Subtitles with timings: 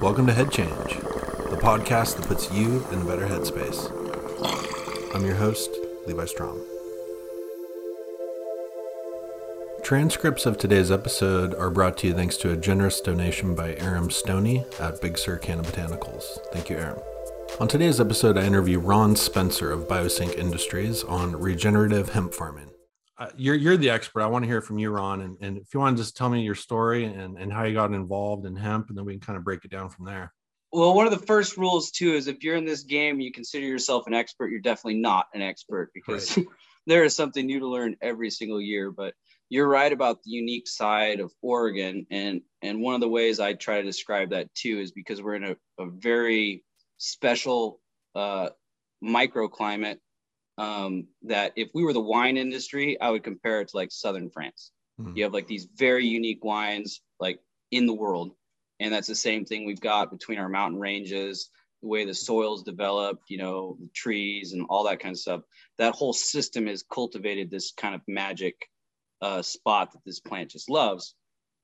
[0.00, 3.90] Welcome to Head Change, the podcast that puts you in a better headspace.
[5.14, 5.70] I'm your host,
[6.06, 6.60] Levi Strom.
[9.82, 14.10] Transcripts of today's episode are brought to you thanks to a generous donation by Aram
[14.10, 16.38] Stoney at Big Sur Canna Botanicals.
[16.52, 17.00] Thank you, Aram.
[17.58, 22.70] On today's episode, I interview Ron Spencer of Biosync Industries on regenerative hemp farming.
[23.18, 24.20] Uh, you're, you're the expert.
[24.20, 25.22] I want to hear from you, Ron.
[25.22, 27.72] And, and if you want to just tell me your story and, and how you
[27.72, 30.34] got involved in hemp, and then we can kind of break it down from there.
[30.72, 33.64] Well, one of the first rules too is if you're in this game, you consider
[33.64, 34.48] yourself an expert.
[34.48, 36.46] You're definitely not an expert because right.
[36.86, 38.90] there is something new to learn every single year.
[38.90, 39.14] But
[39.48, 43.54] you're right about the unique side of Oregon, and and one of the ways I
[43.54, 46.64] try to describe that too is because we're in a, a very
[46.98, 47.80] special
[48.14, 48.50] uh,
[49.02, 49.98] microclimate
[50.58, 54.30] um, that if we were the wine industry, I would compare it to like southern
[54.30, 54.72] France.
[55.00, 55.16] Mm-hmm.
[55.16, 58.32] You have like these very unique wines like in the world,
[58.80, 61.50] and that's the same thing we've got between our mountain ranges,
[61.82, 65.42] the way the soils developed, you know, the trees and all that kind of stuff.
[65.78, 68.56] That whole system has cultivated this kind of magic
[69.20, 71.14] uh, spot that this plant just loves.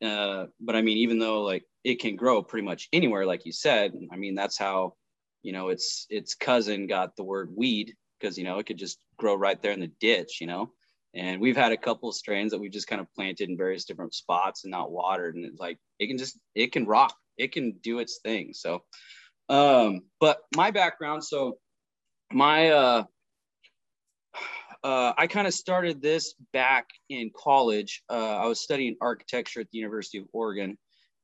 [0.04, 3.52] Uh, but I mean, even though like it can grow pretty much anywhere, like you
[3.52, 4.94] said, I mean that's how,
[5.42, 8.98] you know, its its cousin got the word weed because you know it could just
[9.16, 10.70] grow right there in the ditch, you know.
[11.14, 13.84] And we've had a couple of strains that we've just kind of planted in various
[13.84, 17.52] different spots and not watered, and it's like it can just it can rock, it
[17.52, 18.52] can do its thing.
[18.54, 18.82] So,
[19.48, 21.58] um, but my background, so
[22.32, 23.04] my uh,
[24.82, 28.02] uh, I kind of started this back in college.
[28.10, 30.78] Uh, I was studying architecture at the University of Oregon,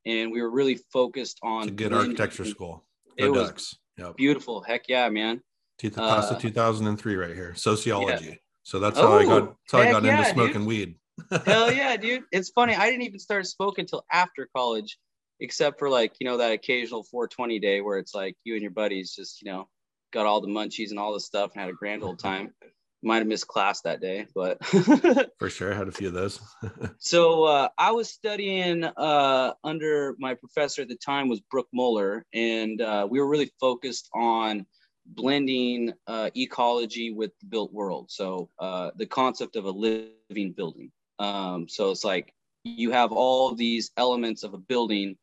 [0.05, 2.85] and we were really focused on it's a good architecture school.
[3.19, 3.53] Go it Ducks.
[3.53, 4.17] was yep.
[4.17, 4.61] beautiful.
[4.61, 5.41] Heck yeah, man.
[5.79, 7.55] The class of 2003 right here.
[7.55, 8.27] Sociology.
[8.27, 8.35] Yeah.
[8.65, 10.67] So that's how oh, I got that's how I got yeah, into smoking dude.
[10.67, 10.95] weed.
[11.47, 12.25] Hell yeah, dude.
[12.33, 12.75] It's funny.
[12.75, 14.99] I didn't even start smoking until after college,
[15.41, 18.71] except for like, you know, that occasional 420 day where it's like you and your
[18.71, 19.69] buddies just, you know,
[20.13, 22.53] got all the munchies and all the stuff and had a grand old time.
[23.01, 24.63] Might have missed class that day, but
[25.39, 26.41] for sure, I had a few of those.
[26.99, 32.27] so uh, I was studying uh, under my professor at the time was Brook Muller,
[32.35, 34.67] and uh, we were really focused on
[35.09, 38.11] blending uh, ecology with the built world.
[38.11, 40.91] So uh, the concept of a living building.
[41.19, 45.17] Um, so it's like you have all these elements of a building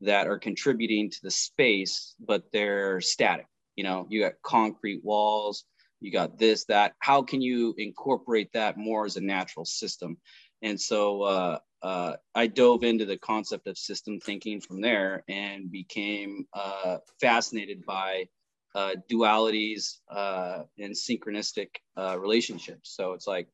[0.00, 3.46] that are contributing to the space, but they're static.
[3.76, 5.64] You know, you got concrete walls,
[6.00, 6.94] you got this, that.
[7.00, 10.16] How can you incorporate that more as a natural system?
[10.62, 15.70] And so uh, uh, I dove into the concept of system thinking from there and
[15.70, 18.28] became uh, fascinated by
[18.76, 22.94] uh, dualities uh, and synchronistic uh, relationships.
[22.94, 23.48] So it's like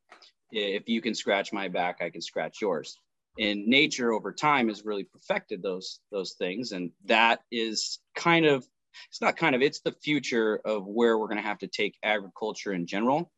[0.51, 2.99] if you can scratch my back, I can scratch yours.
[3.39, 8.67] And nature over time has really perfected those those things, and that is kind of
[9.09, 11.97] it's not kind of it's the future of where we're going to have to take
[12.03, 13.31] agriculture in general.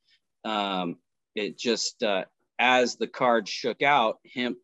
[0.44, 0.98] Um,
[1.36, 2.26] it just uh,
[2.60, 4.58] as the cards shook out, hemp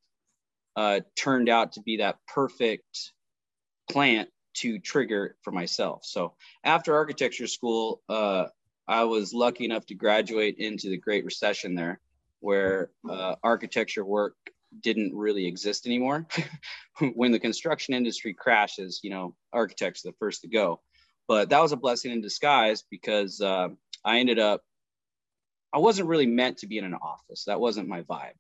[0.75, 3.13] uh, turned out to be that perfect
[3.89, 6.06] plant to trigger for myself.
[6.06, 8.45] So after architecture school, uh,
[8.88, 12.00] I was lucky enough to graduate into the Great Recession there,
[12.39, 14.35] where uh, architecture work
[14.79, 16.28] didn't really exist anymore.
[17.13, 20.81] when the construction industry crashes, you know, architects are the first to go.
[21.28, 23.69] But that was a blessing in disguise because uh,
[24.03, 24.61] I ended up,
[25.73, 27.45] I wasn't really meant to be in an office.
[27.45, 28.34] That wasn't my vibe.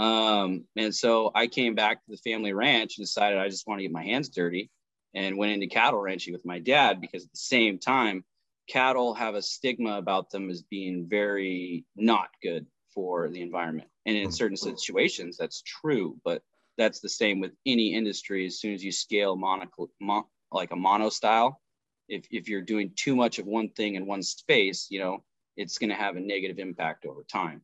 [0.00, 3.80] Um, and so I came back to the family ranch and decided I just want
[3.80, 4.70] to get my hands dirty
[5.14, 8.24] and went into cattle ranching with my dad because at the same time,
[8.68, 13.88] cattle have a stigma about them as being very not good for the environment.
[14.06, 16.42] And in certain situations, that's true, but
[16.78, 18.46] that's the same with any industry.
[18.46, 21.60] As soon as you scale monocle, mon, like a mono style,
[22.08, 25.22] if, if you're doing too much of one thing in one space, you know,
[25.56, 27.62] it's going to have a negative impact over time.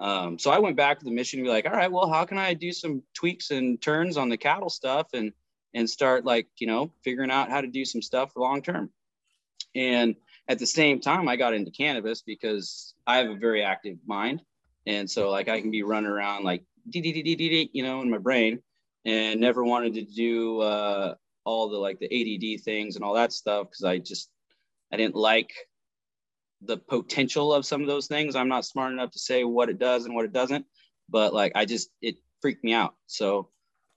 [0.00, 2.24] Um, so I went back to the mission to be like, all right, well, how
[2.24, 5.32] can I do some tweaks and turns on the cattle stuff and
[5.74, 8.90] and start like you know figuring out how to do some stuff long term
[9.74, 10.14] and
[10.48, 14.40] at the same time i got into cannabis because i have a very active mind.
[14.86, 16.62] And so like i can be running around like
[16.92, 18.60] you know in my brain
[19.04, 23.32] and never wanted to do uh, all the like the add things and all that
[23.32, 24.30] stuff because i just
[24.92, 25.52] i didn't like
[26.66, 28.34] the potential of some of those things.
[28.34, 30.66] I'm not smart enough to say what it does and what it doesn't
[31.08, 32.94] but like i just it freaked me out.
[33.06, 33.48] So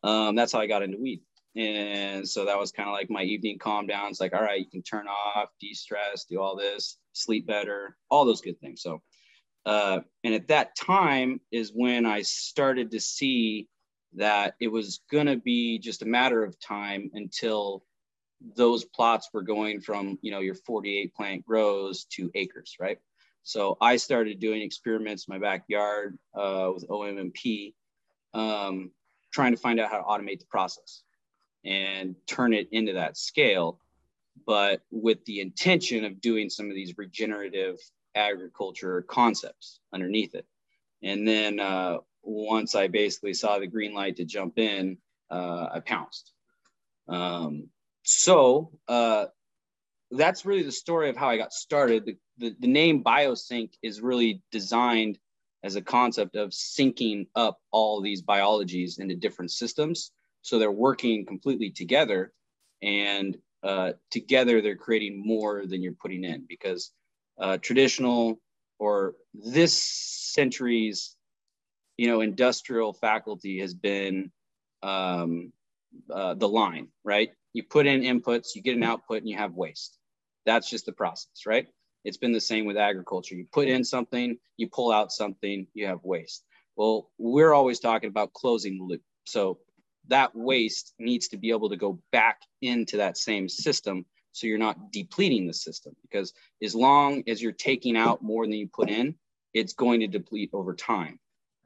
[0.04, 1.22] um, that's how i got into weed
[1.58, 4.12] and so that was kind of like my evening calm down.
[4.12, 7.98] It's like, all right, you can turn off, de stress, do all this, sleep better,
[8.12, 8.84] all those good things.
[8.84, 9.02] So,
[9.66, 13.68] uh, and at that time is when I started to see
[14.14, 17.84] that it was going to be just a matter of time until
[18.56, 23.00] those plots were going from you know your 48 plant grows to acres, right?
[23.42, 27.74] So I started doing experiments in my backyard uh, with OMMP,
[28.36, 28.92] um,
[29.34, 31.02] trying to find out how to automate the process
[31.66, 33.80] and turn it into that scale,
[34.46, 37.78] but with the intention of doing some of these regenerative
[38.16, 40.46] agriculture concepts underneath it.
[41.04, 44.98] And then uh, once I basically saw the green light to jump in,
[45.30, 46.32] uh, I pounced.
[47.08, 47.70] Um,
[48.04, 49.26] so uh,
[50.12, 52.06] that's really the story of how I got started.
[52.06, 55.20] The, the, the name Biosync is really designed
[55.64, 60.12] as a concept of syncing up all these biologies into different systems.
[60.42, 62.32] So they're working completely together,
[62.82, 66.92] and uh, together they're creating more than you're putting in because
[67.40, 68.40] uh, traditional
[68.80, 71.16] or this century's
[71.98, 74.32] you know industrial faculty has been
[74.84, 75.52] um,
[76.14, 77.30] uh, the line right?
[77.54, 79.98] You put in inputs you get an output and you have waste.
[80.46, 81.68] That's just the process right?
[82.06, 83.36] It's been the same with agriculture.
[83.36, 86.46] You put in something you pull out something you have waste.
[86.76, 89.02] Well we're always talking about closing the loop.
[89.26, 89.60] So
[90.08, 94.58] that waste needs to be able to go back into that same system so you're
[94.58, 98.90] not depleting the system because as long as you're taking out more than you put
[98.90, 99.16] in
[99.54, 101.20] it's going to deplete over time.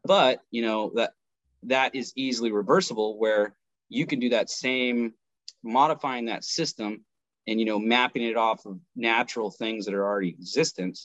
[0.03, 1.13] But you know that
[1.63, 3.55] that is easily reversible where
[3.89, 5.13] you can do that same
[5.63, 7.05] modifying that system
[7.47, 10.97] and you know mapping it off of natural things that are already existent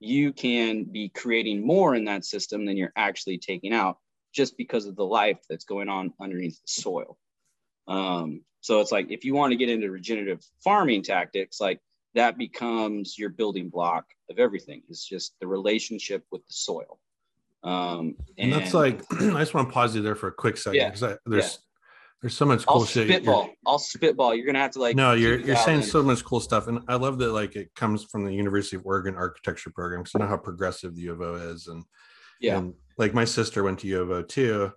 [0.00, 3.98] you can be creating more in that system than you're actually taking out
[4.38, 7.18] just because of the life that's going on underneath the soil
[7.88, 11.80] um, so it's like if you want to get into regenerative farming tactics, like
[12.14, 14.82] that becomes your building block of everything.
[14.88, 17.00] It's just the relationship with the soil.
[17.64, 20.56] Um, and, and that's like I just want to pause you there for a quick
[20.56, 21.58] second because yeah, there's yeah.
[22.22, 23.08] there's so much cool I'll shit.
[23.08, 23.50] Spitball.
[23.66, 24.34] I'll spitball.
[24.34, 24.96] You're gonna have to like.
[24.96, 28.04] No, you're you're saying so much cool stuff, and I love that like it comes
[28.04, 31.20] from the University of Oregon architecture program because I know how progressive the U of
[31.20, 31.84] O is, and
[32.40, 34.72] yeah, and like my sister went to U of O too,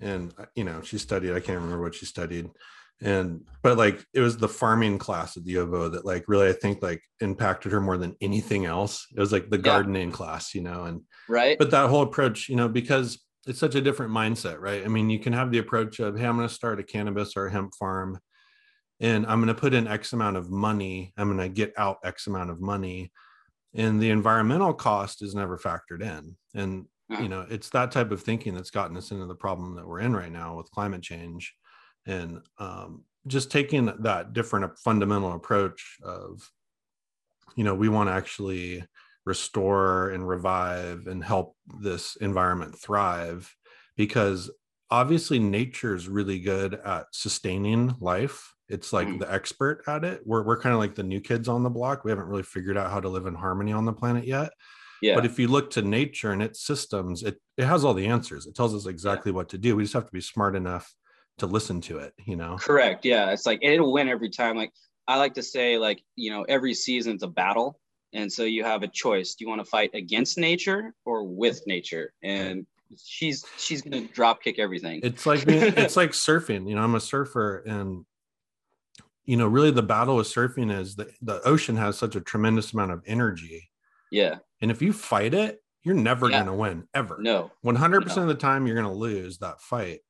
[0.00, 1.32] and uh, you know she studied.
[1.32, 2.50] I can't remember what she studied,
[3.00, 6.24] and but like it was the farming class at the U of O that like
[6.28, 9.06] really I think like impacted her more than anything else.
[9.14, 9.62] It was like the yeah.
[9.62, 11.58] gardening class, you know, and right.
[11.58, 14.84] But that whole approach, you know, because it's such a different mindset, right?
[14.84, 17.36] I mean, you can have the approach of, hey, I'm going to start a cannabis
[17.36, 18.20] or a hemp farm,
[19.00, 21.12] and I'm going to put in X amount of money.
[21.16, 23.12] I'm going to get out X amount of money,
[23.74, 26.36] and the environmental cost is never factored in.
[26.54, 29.86] And you know, it's that type of thinking that's gotten us into the problem that
[29.86, 31.54] we're in right now with climate change.
[32.06, 36.50] And um, just taking that different fundamental approach of
[37.56, 38.84] you know we want to actually
[39.26, 43.54] restore and revive and help this environment thrive
[43.96, 44.50] because
[44.90, 49.18] obviously nature is really good at sustaining life it's like mm.
[49.18, 50.22] the expert at it.
[50.24, 52.04] We're, we're kind of like the new kids on the block.
[52.04, 54.52] We haven't really figured out how to live in harmony on the planet yet.
[55.02, 55.14] Yeah.
[55.14, 58.46] But if you look to nature and its systems, it, it has all the answers.
[58.46, 59.36] It tells us exactly yeah.
[59.36, 59.76] what to do.
[59.76, 60.94] We just have to be smart enough
[61.40, 62.56] to listen to it you know?
[62.56, 63.04] Correct.
[63.04, 64.56] Yeah it's like it'll win every time.
[64.56, 64.72] Like
[65.08, 67.80] i like to say like you know every season's a battle
[68.12, 69.34] and so you have a choice.
[69.34, 72.12] Do you want to fight against nature or with nature?
[72.22, 75.00] And she's she's gonna drop kick everything.
[75.02, 76.82] It's like it's like surfing you know?
[76.82, 78.04] I'm a surfer and
[79.30, 82.72] you know really the battle with surfing is the, the ocean has such a tremendous
[82.72, 83.70] amount of energy.
[84.10, 84.38] Yeah.
[84.60, 86.38] And if you fight it you're never yeah.
[86.38, 87.18] going to win ever.
[87.20, 87.50] No.
[87.64, 88.22] 100% no.
[88.22, 90.00] of the time you're going to lose that fight.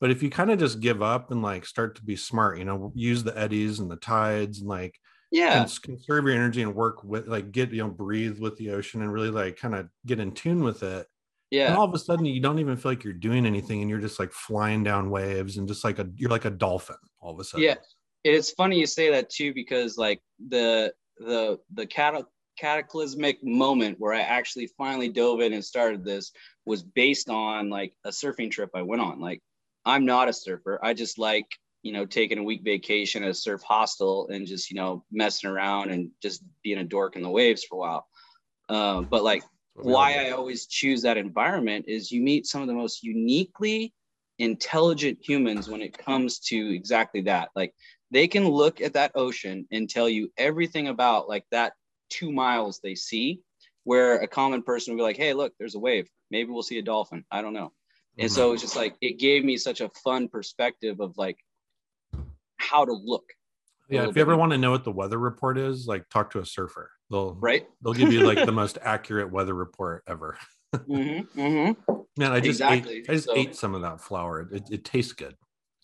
[0.00, 2.64] But if you kind of just give up and like start to be smart, you
[2.64, 4.94] know, use the eddies and the tides and like
[5.32, 5.66] yeah.
[5.82, 9.12] conserve your energy and work with like get you know breathe with the ocean and
[9.12, 11.06] really like kind of get in tune with it.
[11.50, 11.68] Yeah.
[11.68, 14.00] and all of a sudden you don't even feel like you're doing anything and you're
[14.00, 17.40] just like flying down waves and just like a you're like a dolphin all of
[17.40, 17.64] a sudden.
[17.64, 17.74] Yeah
[18.34, 22.24] it's funny you say that too because like the the the cat
[22.58, 26.32] cataclysmic moment where i actually finally dove in and started this
[26.64, 29.40] was based on like a surfing trip i went on like
[29.88, 30.78] I'm not a surfer.
[30.82, 31.46] I just like,
[31.82, 35.48] you know, taking a week vacation at a surf hostel and just, you know, messing
[35.48, 38.06] around and just being a dork in the waves for a while.
[38.68, 39.42] Um, but like
[39.74, 43.94] why I always choose that environment is you meet some of the most uniquely
[44.38, 47.48] intelligent humans when it comes to exactly that.
[47.56, 47.74] Like
[48.10, 51.74] they can look at that ocean and tell you everything about like that
[52.10, 53.40] two miles they see,
[53.84, 56.08] where a common person would be like, hey, look, there's a wave.
[56.30, 57.24] Maybe we'll see a dolphin.
[57.30, 57.72] I don't know.
[58.18, 61.38] And so it's just like it gave me such a fun perspective of like
[62.56, 63.24] how to look.
[63.88, 66.40] Yeah, if you ever want to know what the weather report is, like talk to
[66.40, 66.90] a surfer.
[67.10, 67.66] They'll right.
[67.82, 70.36] They'll give you like the most accurate weather report ever.
[70.74, 71.92] mm-hmm, mm-hmm.
[72.18, 72.96] Man, I just exactly.
[72.96, 74.48] ate, I just so, ate some of that flour.
[74.52, 75.36] It, it tastes good.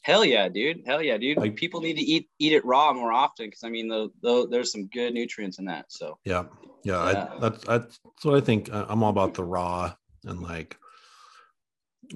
[0.04, 0.82] Hell yeah, dude.
[0.86, 1.38] Hell yeah, dude.
[1.38, 4.46] Like- People need to eat eat it raw more often because I mean, though, though,
[4.46, 5.86] there's some good nutrients in that.
[5.88, 6.44] So Yeah,
[6.84, 7.10] yeah.
[7.12, 7.28] Yeah.
[7.34, 8.70] I, that's that's what I think.
[8.72, 9.94] I- I'm all about the raw
[10.24, 10.76] and like,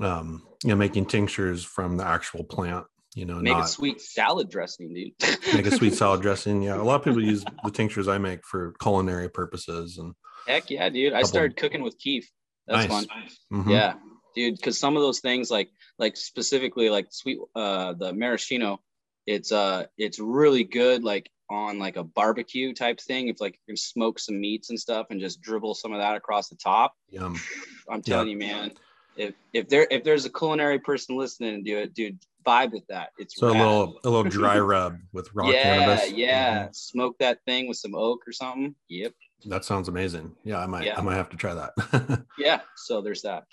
[0.01, 2.87] um, you know, making tinctures from the actual plant.
[3.15, 5.13] You know, make not a sweet salad dressing, dude.
[5.55, 6.63] make a sweet salad dressing.
[6.63, 10.15] Yeah, a lot of people use the tinctures I make for culinary purposes, and
[10.47, 11.15] Heck yeah, dude.
[11.15, 12.31] I started cooking with kief.
[12.67, 13.07] That's Nice.
[13.07, 13.27] fun.
[13.65, 13.71] Mhm.
[13.71, 13.95] Yeah,
[14.39, 14.57] dude.
[14.57, 18.81] Because some of those things, like like specifically like sweet uh the maraschino,
[19.27, 23.29] it's uh it's really good like on like a barbecue type thing.
[23.29, 26.15] If like you can smoke some meats and stuff and just dribble some of that
[26.17, 26.95] across the top.
[27.11, 27.37] yum.
[27.91, 28.73] I'm telling you, man.
[29.17, 33.11] If if there if there's a culinary person listening to it, dude, vibe with that.
[33.19, 36.13] It's So a little a little dry rub with raw yeah, cannabis.
[36.13, 36.67] yeah.
[36.69, 36.77] Mhm.
[36.77, 38.77] Smoke that thing with some oak or something.
[38.89, 39.15] Yep.
[39.47, 40.35] That sounds amazing.
[40.45, 40.99] Yeah, I might Yeah.
[40.99, 42.25] I might have to try that.
[42.39, 42.61] Yeah.
[42.77, 43.45] So there's that.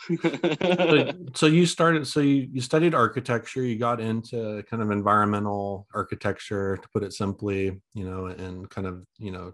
[0.62, 5.88] so, so you started so you, you studied architecture you got into kind of environmental
[5.96, 9.54] architecture to put it simply you know and kind of you know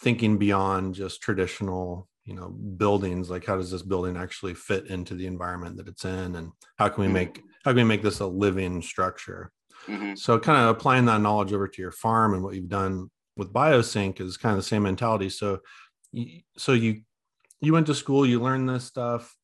[0.00, 5.14] thinking beyond just traditional you know buildings like how does this building actually fit into
[5.14, 7.12] the environment that it's in and how can we Mhm.
[7.12, 9.52] make how can we make this a living structure
[9.86, 10.16] Mhm.
[10.16, 13.52] so kind of applying that knowledge over to your farm and what you've done with
[13.52, 15.28] biosync is kind of the same mentality.
[15.28, 15.60] So
[16.12, 17.02] you, so you
[17.60, 19.34] you went to school you learned this stuff.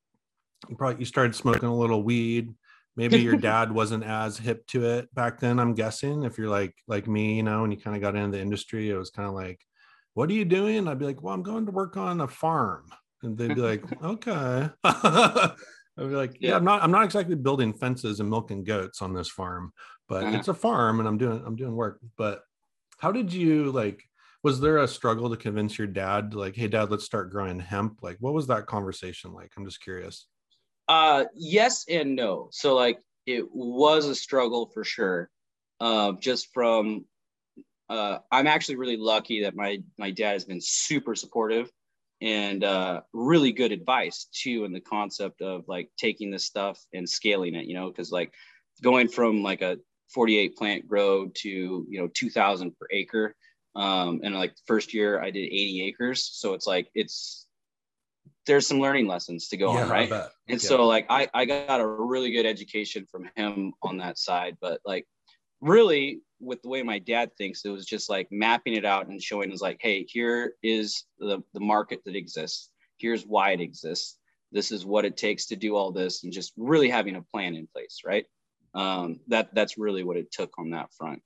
[0.69, 2.55] You probably you started smoking a little weed.
[2.97, 6.23] Maybe your dad wasn't as hip to it back then i'm guessing.
[6.25, 8.91] If you're like like me you know and you kind of got into the industry
[8.91, 9.61] it was kind of like
[10.15, 10.87] what are you doing?
[10.89, 12.85] I'd be like well i'm going to work on a farm.
[13.23, 14.69] And they'd be like okay.
[14.85, 15.55] I'd
[15.97, 16.51] be like yeah.
[16.51, 16.57] Yeah.
[16.57, 19.73] i'm not i'm not exactly building fences and milking goats on this farm
[20.09, 20.37] but Uh-huh.
[20.39, 22.01] it's a farm and i'm doing i'm doing work.
[22.17, 22.43] But
[23.01, 24.05] how did you like
[24.43, 27.99] was there a struggle to convince your dad like hey dad let's start growing hemp
[28.03, 30.27] like what was that conversation like i'm just curious
[30.89, 32.49] Uh, yes and no.
[32.51, 35.31] So like it was a struggle for sure.
[35.79, 37.05] Uh, just from
[37.89, 41.71] uh, I'm actually really lucky that my my dad has been super supportive
[42.21, 47.09] and uh, really good advice too in the concept of like taking this stuff and
[47.09, 47.67] scaling it.
[47.67, 48.33] You know, because like
[48.83, 49.79] going from like a
[50.13, 51.49] 48 plant grow to
[51.89, 53.35] you know 2,000 per acre.
[53.77, 57.47] Um, and like first year I did 80 acres, so it's like it's
[58.47, 60.11] there's some learning lessons to go on, right?
[60.49, 60.69] And Yeah.
[60.69, 64.57] so like I, I got a really good education from him on that side.
[64.61, 65.07] But like
[65.61, 69.23] really with the way my dad thinks, it was just like mapping it out and
[69.23, 72.71] showing us like, hey, here is the, the market that exists.
[72.99, 74.17] Here's why it exists.
[74.53, 77.55] This is what it takes to do all this and just really having a plan
[77.55, 78.25] in place, right?
[78.75, 81.23] Um, that that's really what it took on that front.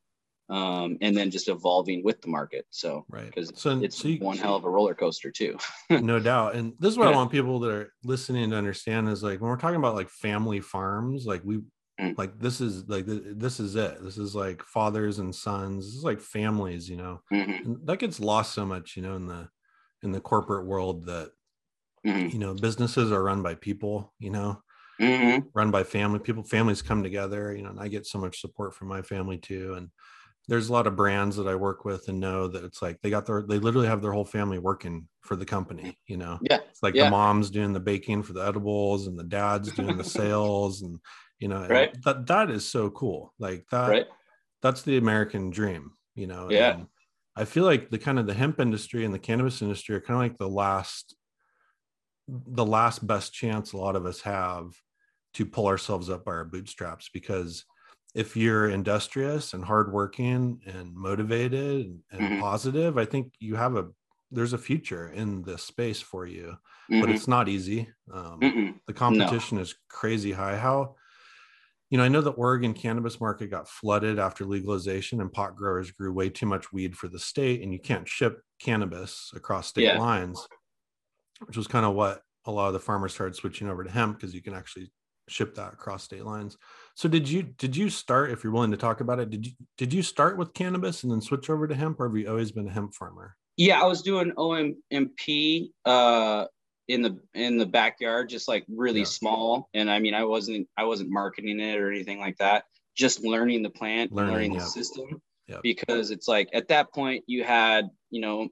[0.51, 2.67] Um, and then just evolving with the market.
[2.71, 3.27] So right.
[3.27, 5.57] because so, it's so you- one hell of a roller coaster too.
[5.91, 6.55] no doubt.
[6.55, 9.51] And this is what i want people that are listening to understand is like when
[9.51, 11.61] we're talking about like family farms like we
[12.01, 12.19] Mm.
[12.19, 14.03] like this is like this is it.
[14.03, 15.87] This is like fathers and sons.
[15.87, 17.21] This is like families you know?
[17.33, 19.49] Mhm, and that gets lost so much you know in the
[20.03, 21.31] in the corporate world that
[22.05, 24.61] mhm, you know businesses are run by people you know
[24.99, 25.55] mhm.
[25.55, 28.75] run by family people families come together you know and i get so much support
[28.75, 29.91] from my family too and
[30.49, 33.11] there's a lot of brands that i work with and know that it's like they
[33.11, 36.61] got their they literally have their whole family working for the company you know Yeah.
[36.71, 37.01] it's like Yeah.
[37.01, 41.01] the mom's doing the baking for the edibles and the dad's doing the sales and
[41.39, 41.95] you know Right.
[42.05, 44.07] that that is so cool like that Right.
[44.63, 46.73] that's the american dream you know Yeah.
[46.73, 46.89] and
[47.37, 50.17] i feel like the kind of the hemp industry and the cannabis industry are kind
[50.17, 51.17] of like the last
[52.29, 54.73] the last best chance a lot of us have
[55.35, 57.65] to pull ourselves up by our bootstraps because
[58.15, 62.35] if you're industrious and hardworking and motivated and, Mhm.
[62.35, 63.91] positive, I think you have a
[64.31, 66.57] there's a future in this space for you,
[66.99, 67.89] but Mhm, it's not easy.
[68.13, 68.57] Um,
[68.89, 70.57] the competition is crazy high.
[70.57, 70.97] How,
[71.91, 75.91] you know, I know the Oregon cannabis market got flooded after legalization, and pot growers
[75.93, 79.93] grew way too much weed for the state, and you can't ship cannabis across state
[79.93, 79.95] Yeah.
[79.95, 80.49] lines,
[81.47, 84.17] which was kind of what a lot of the farmers started switching over to hemp
[84.19, 84.93] because you can actually
[85.29, 86.57] ship that across state lines.
[86.95, 89.53] So did you did you start if you're willing to talk about it did you
[89.79, 92.53] did you start with cannabis and then switch over to hemp or have you always
[92.53, 93.37] been a hemp farmer?
[93.57, 96.47] Yeah, I was doing OMP uh,
[96.89, 99.07] in the in the backyard, just like really Yeah.
[99.07, 99.69] small.
[99.75, 102.65] And I mean, I wasn't I wasn't marketing it or anything like that.
[102.97, 104.59] Just learning the plant, Learning, learning, yeah.
[104.61, 105.23] the system.
[105.49, 105.59] Yeah.
[105.63, 108.49] Because it's like at that point you had you know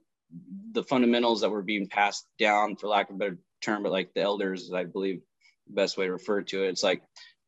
[0.71, 4.11] the fundamentals that were being passed down, for lack of a better term, but like
[4.15, 5.21] the elders, I believe,
[5.67, 6.69] best way to refer to it.
[6.69, 7.01] It's like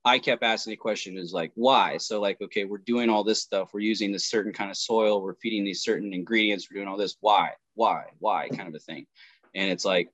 [0.04, 1.98] I kept asking the question is like, why?
[1.98, 3.70] So like, okay, we're doing all this stuff.
[3.74, 5.22] We're using this certain kind of soil.
[5.22, 6.68] We're feeding these certain ingredients.
[6.70, 7.16] We're doing all this.
[7.22, 7.52] Why?
[7.74, 8.06] Why?
[8.20, 8.50] Why?
[8.50, 9.08] Kind of a thing.
[9.54, 10.10] And it's like,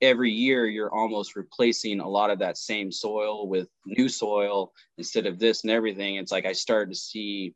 [0.00, 5.24] every year you're almost replacing a lot of that same soil with new soil instead
[5.24, 6.16] of this and everything.
[6.16, 7.54] It's like I started to see,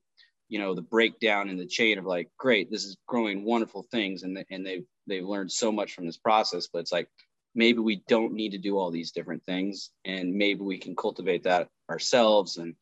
[0.49, 4.23] you know, the breakdown in the chain of like, great, this is growing wonderful things,
[4.23, 6.69] and and they've they've learned so much from this process.
[6.73, 7.09] But it's like
[7.55, 11.45] maybe we don't need to do all these different things, and maybe we can cultivate
[11.45, 12.57] that ourselves.
[12.57, 12.75] And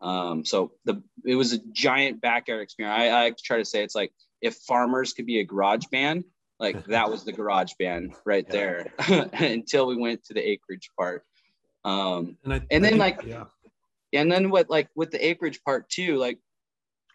[0.00, 2.98] um, so the it was a giant backyard experience.
[2.98, 6.24] I, I try to say it's like if farmers could be a garage band
[6.60, 8.86] like that was the garage band right there
[9.32, 11.24] until we went to the acreage part.
[11.84, 13.44] Um, and, I, and then like, yeah.
[14.12, 16.38] And then what like with the acreage part too, like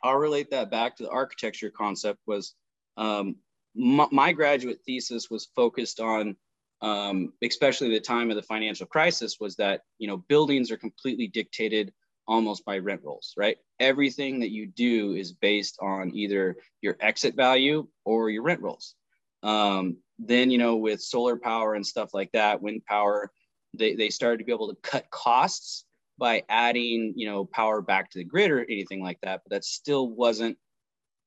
[0.04, 2.56] I'll relate that back to the architecture concept was
[2.98, 3.38] um,
[3.74, 6.36] my, my graduate thesis was focused on
[6.81, 11.27] um, especially the time of the financial crisis was that you know buildings are completely
[11.27, 11.93] dictated
[12.27, 17.36] almost by rent rolls right everything that you do is based on either your exit
[17.36, 18.95] value or your rent rolls
[19.43, 23.31] um, then, you know, with solar power and stuff like that, wind power,
[23.74, 25.86] they, they started to be able to cut costs
[26.17, 29.41] by adding, you know, power back to the grid or anything like that.
[29.43, 30.57] But that still wasn't,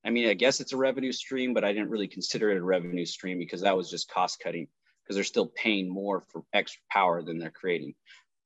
[0.05, 2.63] I mean, I guess it's a revenue stream, but I didn't really consider it a
[2.63, 4.69] revenue stream because that was just cost cutting
[5.03, 7.95] because they're still paying more for extra power than they're creating.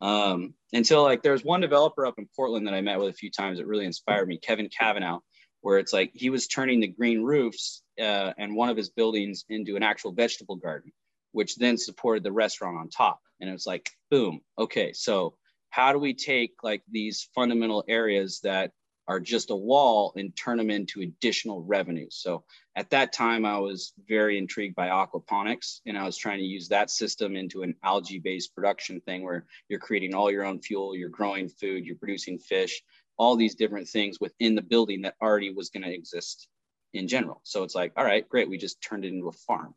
[0.01, 3.31] Um, until like there's one developer up in Portland that I met with a few
[3.31, 5.21] times that really inspired me, Kevin Cavenaugh,
[5.63, 9.45] where it's like he was turning the green roofs uh, and one of his buildings
[9.49, 10.93] into an actual vegetable garden,
[11.33, 13.21] which then supported the restaurant on top.
[13.41, 15.37] And it was like, boom, okay, so
[15.71, 18.73] how do we take like these fundamental areas that
[19.09, 22.09] are just a wall and turn them into additional revenue?
[22.11, 22.45] So
[22.77, 26.69] at that time, I was very intrigued by aquaponics, and I was trying to use
[26.69, 31.09] that system into an algae-based production thing where you're creating all your own fuel, you're
[31.09, 32.83] growing food, you're producing fish,
[33.17, 36.49] all these different things within the building that already was going to exist
[36.93, 37.41] in general.
[37.45, 38.51] So it's like, all right, great.
[38.51, 39.75] We just turned it into a farm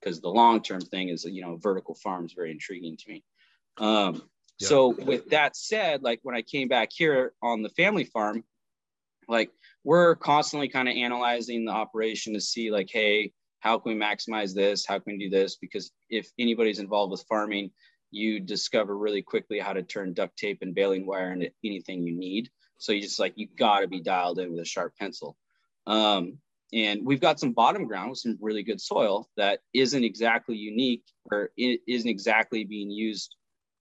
[0.00, 3.24] because the long-term thing is, you know, vertical farm is very intriguing to me.
[3.78, 4.22] Um,
[4.58, 4.68] yeah.
[4.68, 8.44] So with that said, like when I came back here on the family farm,
[9.26, 9.50] like
[9.84, 14.54] we're constantly kind of analyzing the operation to see like, hey, how can we maximize
[14.54, 14.86] this?
[14.86, 15.56] How can we do this?
[15.56, 17.70] Because if anybody's involved with farming,
[18.10, 22.14] you discover really quickly how to turn duct tape and baling wire into anything you
[22.14, 22.48] need.
[22.78, 25.36] So you just like, you got to be dialed in with a sharp pencil.
[25.86, 26.38] Um,
[26.72, 31.04] and we've got some bottom ground with some really good soil that isn't exactly unique
[31.30, 33.36] or isn't exactly being used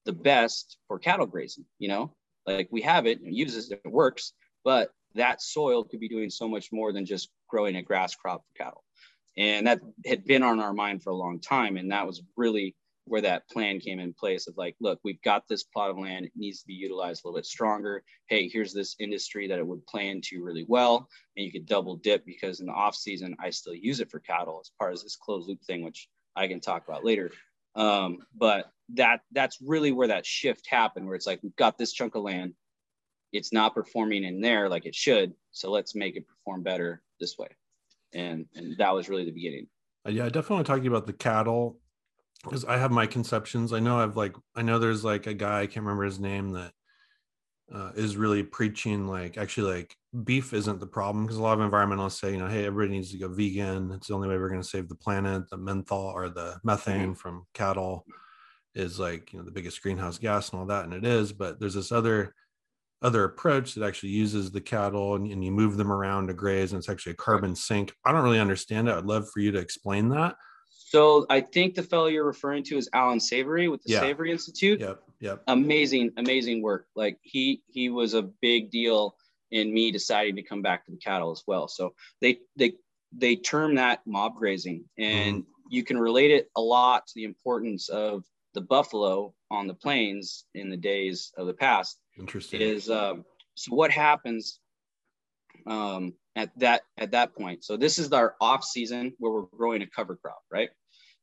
[0.05, 1.65] the best for cattle grazing.
[1.79, 4.33] You know, like we have it and uses it, it works,
[4.63, 8.43] but that soil could be doing so much more than just growing a grass crop
[8.45, 8.83] for cattle.
[9.37, 11.77] And that had been on our mind for a long time.
[11.77, 15.47] And that was really where that plan came in place of like, look, we've got
[15.47, 18.03] this plot of land, it needs to be utilized a little bit stronger.
[18.27, 21.09] Hey, here's this industry that it would play into really well.
[21.35, 24.19] And you could double dip because in the off season, I still use it for
[24.19, 27.31] cattle as part of this closed loop thing, which I can talk about later.
[27.75, 31.93] Um, but that that's really where that shift happened, where it's like we've got this
[31.93, 32.53] chunk of land,
[33.31, 35.33] it's not performing in there like it should.
[35.51, 37.49] So let's make it perform better this way.
[38.13, 39.67] And and that was really the beginning.
[40.07, 41.79] Yeah, I definitely want to talk about the cattle
[42.43, 43.71] because I have my conceptions.
[43.71, 46.51] I know I've like I know there's like a guy I can't remember his name
[46.51, 46.73] that
[47.73, 51.71] uh, is really preaching like actually like beef isn't the problem because a lot of
[51.71, 53.91] environmentalists say you know hey everybody needs to go vegan.
[53.91, 55.49] It's the only way we're going to save the planet.
[55.49, 57.13] The menthol or the methane mm-hmm.
[57.13, 58.05] from cattle
[58.75, 61.31] is like you know the biggest greenhouse gas and all that, and it is.
[61.31, 62.33] But there's this other
[63.01, 66.71] other approach that actually uses the cattle and, and you move them around to graze
[66.71, 67.93] and it's actually a carbon sink.
[68.05, 68.95] I don't really understand it.
[68.95, 70.35] I'd love for you to explain that
[70.91, 74.01] so I think the fellow you're referring to is Allan Savory with the yeah.
[74.01, 74.81] Savory Institute.
[74.81, 75.01] Yep.
[75.21, 75.43] Yep.
[75.47, 76.87] Amazing, amazing work.
[76.97, 79.15] Like he he was a big deal
[79.51, 81.69] in me deciding to come back to the cattle as well.
[81.69, 82.73] So they they
[83.13, 85.45] they term that mob grazing, and mm.
[85.69, 90.43] you can relate it a lot to the importance of the buffalo on the plains
[90.55, 92.00] in the days of the past.
[92.17, 92.61] Interesting.
[92.61, 94.59] Is um, so what happens
[95.67, 97.63] um, at that at that point?
[97.63, 100.69] So this is our off season where we're growing a cover crop, right?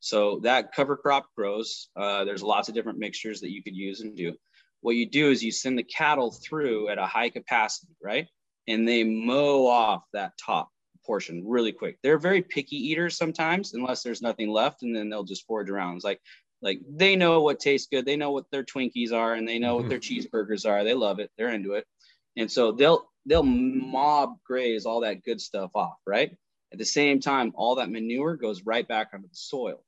[0.00, 1.88] So that cover crop grows.
[1.96, 4.34] Uh, there's lots of different mixtures that you could use and do.
[4.80, 8.28] What you do is you send the cattle through at a high capacity, right?
[8.68, 10.70] And they mow off that top
[11.04, 11.98] portion really quick.
[12.02, 15.96] They're very picky eaters sometimes, unless there's nothing left, and then they'll just forage around.
[15.96, 16.20] It's like
[16.60, 19.76] like they know what tastes good, they know what their Twinkies are, and they know
[19.76, 20.84] what their cheeseburgers are.
[20.84, 21.86] They love it, they're into it,
[22.36, 26.34] and so they'll they'll mob graze all that good stuff off, right?
[26.72, 29.82] At the same time, all that manure goes right back onto the soil.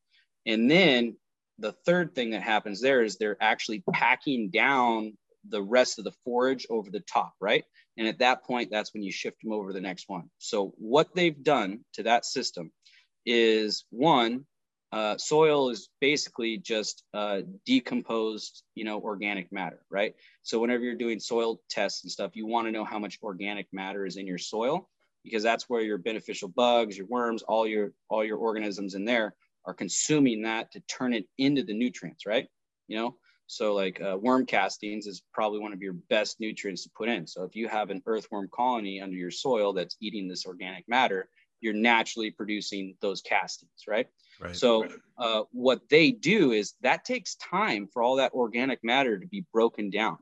[0.47, 1.17] And then
[1.59, 5.17] the third thing that happens there is they're actually packing down
[5.49, 7.65] the rest of the forage over the top, right?
[7.97, 10.31] And at that point, that's when you shift them over to the next one.
[10.39, 12.73] So what they've done to that system
[13.27, 14.47] is one,
[14.93, 20.15] uh, soil is basically just uh, decomposed, you know, organic matter, right?
[20.43, 23.69] So whenever you're doing soil tests and stuff, you want to know how much organic
[23.73, 24.89] matter is in your soil
[25.23, 29.35] because that's where your beneficial bugs, your worms, all your all your organisms in there
[29.67, 32.49] are consuming that to turn it into the nutrients, right?
[32.89, 36.91] You know, so like uh, worm castings is probably one of your best nutrients to
[36.97, 37.27] put in.
[37.27, 41.29] So if you have an earthworm colony under your soil that's eating this organic matter,
[41.61, 44.07] you're naturally producing those castings, right?
[44.41, 44.57] Right.
[44.57, 49.27] So uh, what they do is that takes time for all that organic matter to
[49.27, 50.17] be broken down.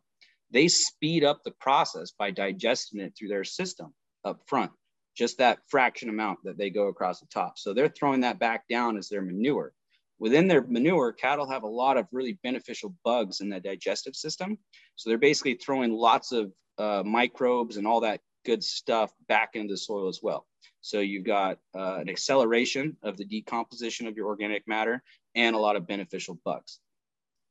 [0.50, 4.72] They speed up the process by digesting it through their system up front,
[5.16, 7.58] just that fraction amount that they go across the top.
[7.58, 9.72] So they're throwing that back down as their manure.
[10.18, 14.58] Within their manure, cattle have a lot of really beneficial bugs in the digestive system.
[14.96, 19.74] So they're basically throwing lots of uh, microbes and all that good stuff back into
[19.74, 20.47] the soil as well.
[20.80, 25.02] So you've got uh, an acceleration of the decomposition of your organic matter
[25.34, 26.80] and a lot of beneficial bugs.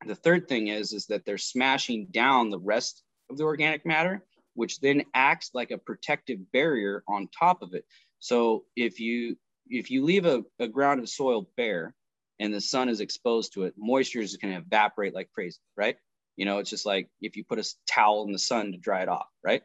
[0.06, 4.24] The third thing is, is that they're smashing down the rest of the organic matter,
[4.54, 7.86] which then acts like a protective barrier on top of it.
[8.20, 9.38] So if you
[9.70, 11.94] if you leave a, a ground of soil bare
[12.40, 15.98] and the sun is exposed to it, moisture is going to evaporate like crazy, right?
[16.38, 19.02] You know, it's just like if you put a towel in the sun to dry
[19.02, 19.64] it off, right?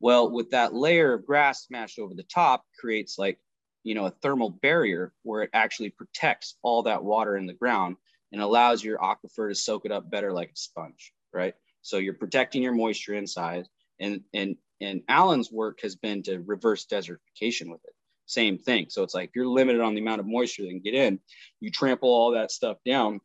[0.00, 3.38] Well, with that layer of grass smashed over the top creates like,
[3.84, 7.96] you know, a thermal barrier where it actually protects all that water in the ground
[8.32, 11.54] and allows your aquifer to soak it up better like a sponge, right?
[11.82, 13.66] So you're protecting your moisture inside.
[14.00, 17.94] And and and Allan's work has been to reverse desertification with it.
[18.26, 18.86] Same thing.
[18.88, 21.20] So it's like you're limited on the amount of moisture that can get in.
[21.60, 23.20] You trample all that stuff down,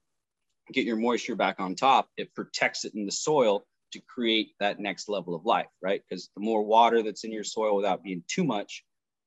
[0.73, 2.09] get your moisture back on top.
[2.17, 6.01] It protects it in the soil to create that next level of life, right?
[6.07, 8.83] Because the more water that's in your soil without being too much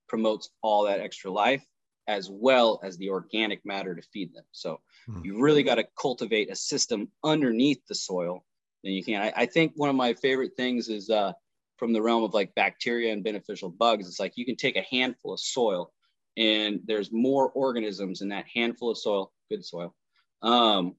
[0.07, 1.63] promotes all that extra life
[2.07, 4.43] as well as the organic matter to feed them.
[4.51, 5.23] So mm.
[5.23, 8.43] you really got to cultivate a system underneath the soil.
[8.83, 9.21] Then you can.
[9.21, 11.31] I, I, think one of my favorite things is uh,
[11.77, 14.07] from the realm of like bacteria and beneficial bugs.
[14.07, 15.93] It's like you can take a handful of soil,
[16.35, 19.95] and there's more organisms in that handful of soil, good soil,
[20.41, 20.95] um,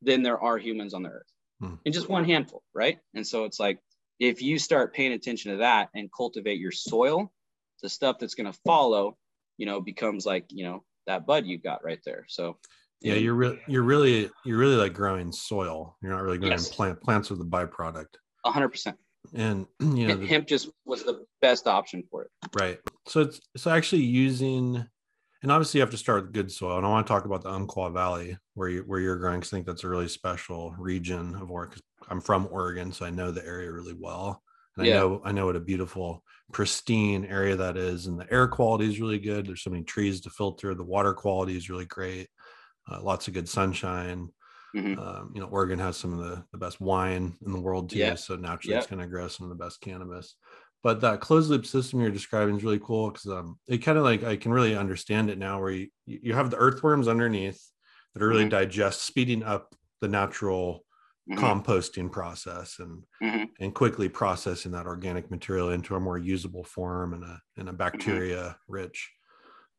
[0.00, 1.74] than there are humans on the earth hmm.
[1.84, 2.98] in just one handful, right?
[3.14, 3.78] And so it's like
[4.18, 7.32] if you start paying attention to that and cultivate your soil,
[7.82, 9.16] the stuff that's going to follow,
[9.58, 12.24] you know, becomes like you know that bud you've got right there.
[12.28, 12.56] So
[13.00, 15.96] yeah, you're really you're really you're really like growing soil.
[16.02, 16.68] You're not really growing yes.
[16.68, 18.06] plant plants are the byproduct.
[18.44, 18.96] A hundred percent.
[19.34, 22.30] And you know, hemp just was the best option for it.
[22.58, 22.78] Right.
[23.06, 24.86] So it's so actually using
[25.42, 26.78] and obviously you have to start with good soil.
[26.78, 29.40] And I want to talk about the Umpqua Valley where you where you're growing.
[29.40, 31.80] Cause I think that's a really special region of Oregon.
[32.08, 34.42] I'm from Oregon, so I know the area really well.
[34.76, 34.96] And yeah.
[34.96, 36.22] I know I know what a beautiful,
[36.52, 39.46] pristine area that is, and the air quality is really good.
[39.46, 40.74] There's so many trees to filter.
[40.74, 42.28] The water quality is really great.
[42.90, 44.28] Uh, lots of good sunshine.
[44.74, 45.00] Mm-hmm.
[45.00, 47.98] Um, you know, Oregon has some of the, the best wine in the world too.
[47.98, 48.14] Yeah.
[48.14, 50.36] So naturally, it's going to grow some of the best cannabis
[50.82, 54.04] but that closed loop system you're describing is really cool because um, it kind of
[54.04, 57.60] like I can really understand it now where you, you have the earthworms underneath
[58.14, 58.50] that are really mm-hmm.
[58.50, 60.84] digest speeding up the natural
[61.30, 61.42] mm-hmm.
[61.42, 63.44] composting process and mm-hmm.
[63.60, 67.72] and quickly processing that organic material into a more usable form and a and a
[67.72, 67.78] mm-hmm.
[67.78, 69.10] bacteria rich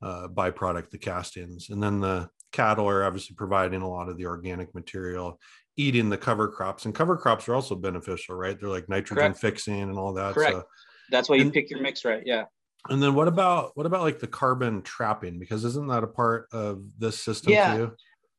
[0.01, 4.25] uh, byproduct the castings and then the cattle are obviously providing a lot of the
[4.25, 5.39] organic material
[5.75, 9.39] eating the cover crops and cover crops are also beneficial right they're like nitrogen Correct.
[9.39, 10.53] fixing and all that Correct.
[10.53, 10.63] so
[11.11, 12.23] that's why you and, pick your mix right.
[12.25, 12.45] Yeah.
[12.89, 15.39] And then what about what about like the carbon trapping?
[15.39, 17.77] Because isn't that a part of this system yeah.
[17.77, 17.91] too?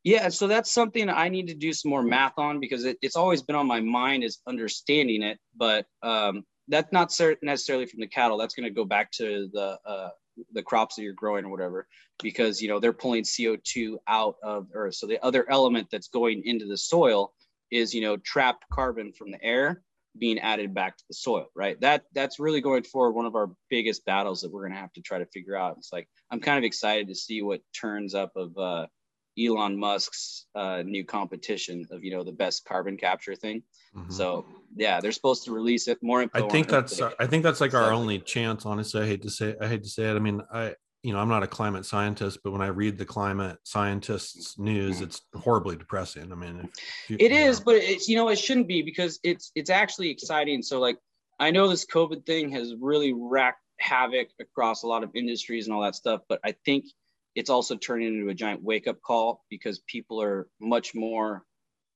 [0.05, 3.17] Yeah, so that's something I need to do some more math on because it, it's
[3.17, 8.07] always been on my mind is understanding it, but um, that's not necessarily from the
[8.07, 8.39] cattle.
[8.39, 10.11] That's going to go back to the uh,
[10.53, 11.89] the crops that you're growing or whatever,
[12.23, 14.95] because you know they're pulling CO2 out of Earth.
[14.95, 17.35] So the other element that's going into the soil
[17.71, 19.83] is you know trapped carbon from the air
[20.17, 21.81] being added back to the soil, right?
[21.81, 24.93] That that's really going forward one of our biggest battles that we're going to have
[24.95, 25.77] to try to figure out.
[25.79, 28.87] It's like I'm kind of excited to see what turns up of uh,
[29.39, 33.63] Elon Musk's uh, new competition of you know the best carbon capture thing.
[33.97, 34.11] Mm-hmm.
[34.11, 34.45] So
[34.77, 36.27] yeah, they're supposed to release it more.
[36.35, 38.67] I think that's I think that's like our only chance.
[38.67, 40.17] Honestly, I hate to say I hate to say it.
[40.17, 43.05] I mean, I you know, I'm not a climate scientist, but when I read the
[43.05, 45.05] climate scientists news, mm-hmm.
[45.05, 46.33] it's horribly depressing.
[46.33, 46.69] I mean,
[47.09, 47.67] you, it is, know.
[47.67, 50.63] but it's, you know, it shouldn't be because it's, it's actually exciting.
[50.63, 50.99] So like,
[51.39, 55.75] I know this COVID thing has really racked havoc across a lot of industries and
[55.75, 56.87] all that stuff, but I think
[57.37, 61.45] it's also turning into a giant wake up call because people are much more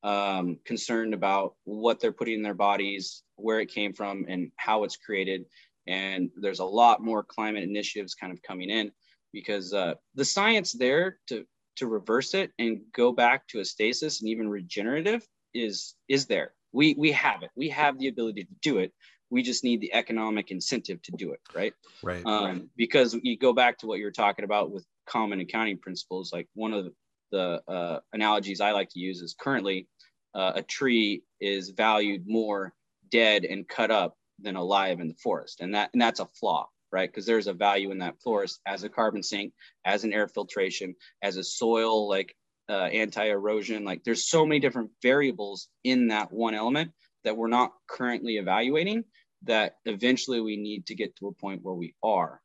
[0.04, 4.84] um, concerned about what they're putting in their bodies, where it came from, and how
[4.84, 5.46] it's created.
[5.86, 8.92] And there's a lot more climate initiatives kind of coming in
[9.32, 11.44] because uh, the science there to
[11.76, 16.52] to reverse it and go back to a stasis and even regenerative is is there.
[16.72, 17.50] We we have it.
[17.56, 18.92] We have the ability to do it.
[19.30, 21.72] We just need the economic incentive to do it, right?
[22.02, 22.24] Right.
[22.26, 26.32] Um, because you go back to what you were talking about with common accounting principles.
[26.32, 26.92] Like one of the,
[27.30, 29.88] the uh, analogies I like to use is currently
[30.34, 32.74] uh, a tree is valued more
[33.10, 36.68] dead and cut up than alive in the forest, and that and that's a flaw,
[36.90, 37.08] right?
[37.08, 39.52] Because there's a value in that forest as a carbon sink,
[39.84, 42.34] as an air filtration, as a soil like
[42.68, 43.84] uh, anti-erosion.
[43.84, 46.92] Like there's so many different variables in that one element
[47.24, 49.04] that we're not currently evaluating.
[49.44, 52.40] That eventually we need to get to a point where we are.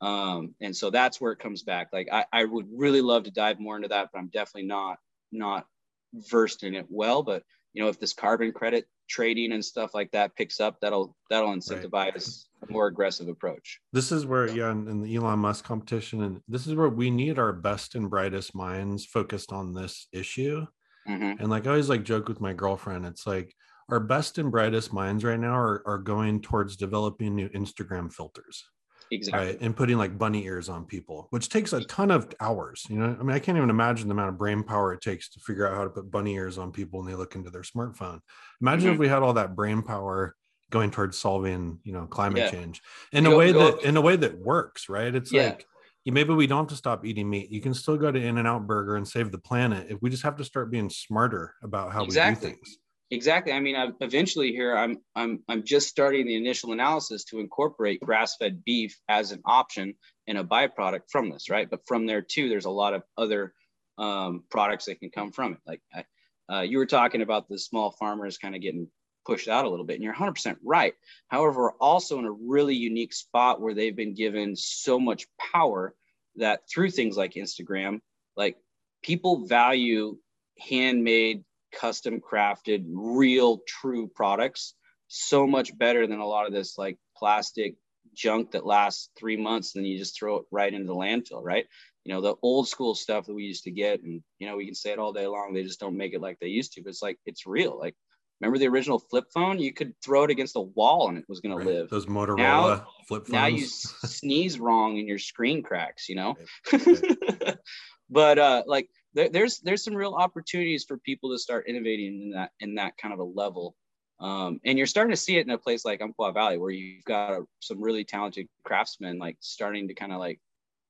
[0.00, 1.88] Um, and so that's where it comes back.
[1.92, 4.98] Like I, I would really love to dive more into that, but I'm definitely not
[5.30, 5.66] not
[6.14, 7.22] versed in it well.
[7.22, 7.42] But
[7.74, 11.54] you know, if this carbon credit trading and stuff like that picks up, that'll that'll
[11.54, 12.68] incentivize right.
[12.68, 13.80] a more aggressive approach.
[13.92, 17.10] This is where, yeah, in, in the Elon Musk competition, and this is where we
[17.10, 20.66] need our best and brightest minds focused on this issue.
[21.08, 21.40] Mm-hmm.
[21.40, 23.54] And like I always like joke with my girlfriend, it's like
[23.88, 28.64] our best and brightest minds right now are, are going towards developing new Instagram filters.
[29.10, 29.46] Exactly.
[29.46, 29.60] Right.
[29.60, 32.86] And putting like bunny ears on people, which takes a ton of hours.
[32.88, 35.28] You know, I mean, I can't even imagine the amount of brain power it takes
[35.30, 37.62] to figure out how to put bunny ears on people when they look into their
[37.62, 38.20] smartphone.
[38.60, 38.94] Imagine mm-hmm.
[38.94, 40.34] if we had all that brain power
[40.70, 42.50] going towards solving, you know, climate yeah.
[42.50, 45.14] change in go, a way that in a way that works, right?
[45.14, 45.46] It's yeah.
[45.46, 45.66] like
[46.06, 47.50] maybe we don't have to stop eating meat.
[47.50, 49.88] You can still go to In-N-Out Burger and save the planet.
[49.90, 52.48] If we just have to start being smarter about how exactly.
[52.48, 52.78] we do things
[53.10, 53.52] exactly.
[53.52, 58.00] I mean I've, eventually here i'm i'm i'm just starting the initial analysis to incorporate
[58.00, 59.94] grass-fed beef as an option
[60.26, 61.68] and a byproduct from this right?
[61.68, 63.54] But from there too there's a lot of other
[63.98, 65.58] um, products that can come from it.
[65.66, 66.04] Like I,
[66.50, 68.88] uh, you were talking about the small farmers kind of getting
[69.26, 70.94] pushed out a little bit and you're 100% right.
[71.28, 75.94] However we're also in a really unique spot where they've been given so much power
[76.36, 78.00] that through things like instagram
[78.36, 78.56] like
[79.02, 80.16] people value
[80.58, 84.74] handmade custom crafted, real, true products
[85.08, 87.74] so much better than a lot of this like plastic
[88.14, 91.42] junk that lasts three months and then you just throw it right into the landfill,
[91.42, 91.66] right?
[92.04, 94.66] You know, the old school stuff that we used to get, and you know, we
[94.66, 96.82] can say it all day long, they just don't make it like they used to,
[96.82, 97.78] but it's like it's real.
[97.78, 97.94] Like,
[98.40, 99.58] remember the original flip phone?
[99.58, 101.66] You could throw it against a wall and it was gonna right.
[101.66, 101.90] live.
[101.90, 103.32] Those Motorola now, flip phones.
[103.32, 106.36] Now you sneeze wrong and your screen cracks, you know.
[106.72, 107.42] Right.
[107.42, 107.56] Right.
[108.10, 112.30] but uh like there, there's there's some real opportunities for people to start innovating in
[112.30, 113.74] that in that kind of a level.
[114.20, 117.04] Um, and you're starting to see it in a place like Umpqua Valley where you've
[117.04, 120.40] got a, some really talented craftsmen like starting to kind of like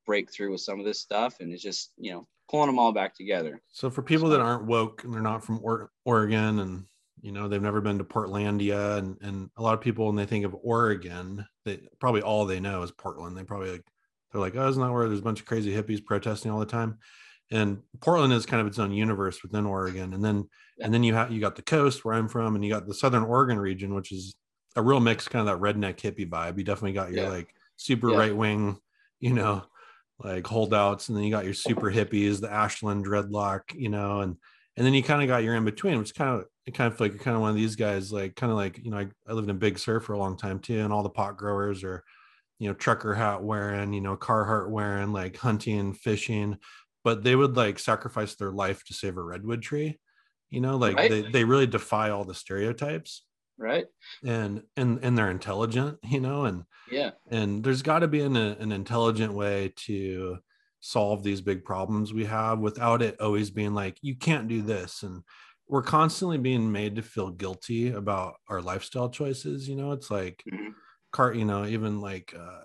[0.06, 2.92] break through with some of this stuff and it's just you know pulling them all
[2.92, 3.62] back together.
[3.72, 6.84] So for people that aren't woke and they're not from or- oregon and
[7.22, 10.26] you know they've never been to portlandia and, and a lot of people when they
[10.26, 13.38] think of oregon they probably all they know is portland.
[13.38, 13.86] They probably like
[14.32, 16.66] they're like oh isn't that where there's a bunch of crazy hippies protesting all the
[16.66, 16.98] time
[17.50, 20.12] and Portland is kind of its own universe within Oregon.
[20.12, 20.48] And then
[20.80, 22.94] and then you have you got the coast where I'm from, and you got the
[22.94, 24.36] Southern Oregon region, which is
[24.76, 26.58] a real mix, kind of that redneck hippie vibe.
[26.58, 27.30] You definitely got your yeah.
[27.30, 28.18] like super yeah.
[28.18, 28.78] right wing,
[29.18, 29.64] you know,
[30.22, 34.36] like holdouts, and then you got your super hippies, the Ashland dreadlock, you know, and
[34.76, 37.00] and then you kind of got your in between, which kind of it kind of
[37.00, 39.08] like you're kind of one of these guys, like kind of like you know, I,
[39.26, 41.82] I lived in Big Sur for a long time too, and all the pot growers
[41.82, 42.04] are
[42.58, 46.58] you know trucker hat wearing you know carhartt wearing like hunting fishing
[47.04, 49.98] but they would like sacrifice their life to save a redwood tree
[50.50, 51.10] you know like right.
[51.10, 53.22] they, they really defy all the stereotypes.
[53.58, 53.86] Right.
[54.24, 57.10] And and and they're intelligent you know and yeah.
[57.30, 60.38] and there's got to be an, an intelligent way to
[60.80, 65.02] solve these big problems we have without it always being like you can't do this.
[65.02, 65.22] And
[65.66, 69.92] we're constantly being made to feel guilty about our lifestyle choices you know?
[69.92, 70.70] It's like mm-hmm.
[71.12, 72.62] car you know even like uh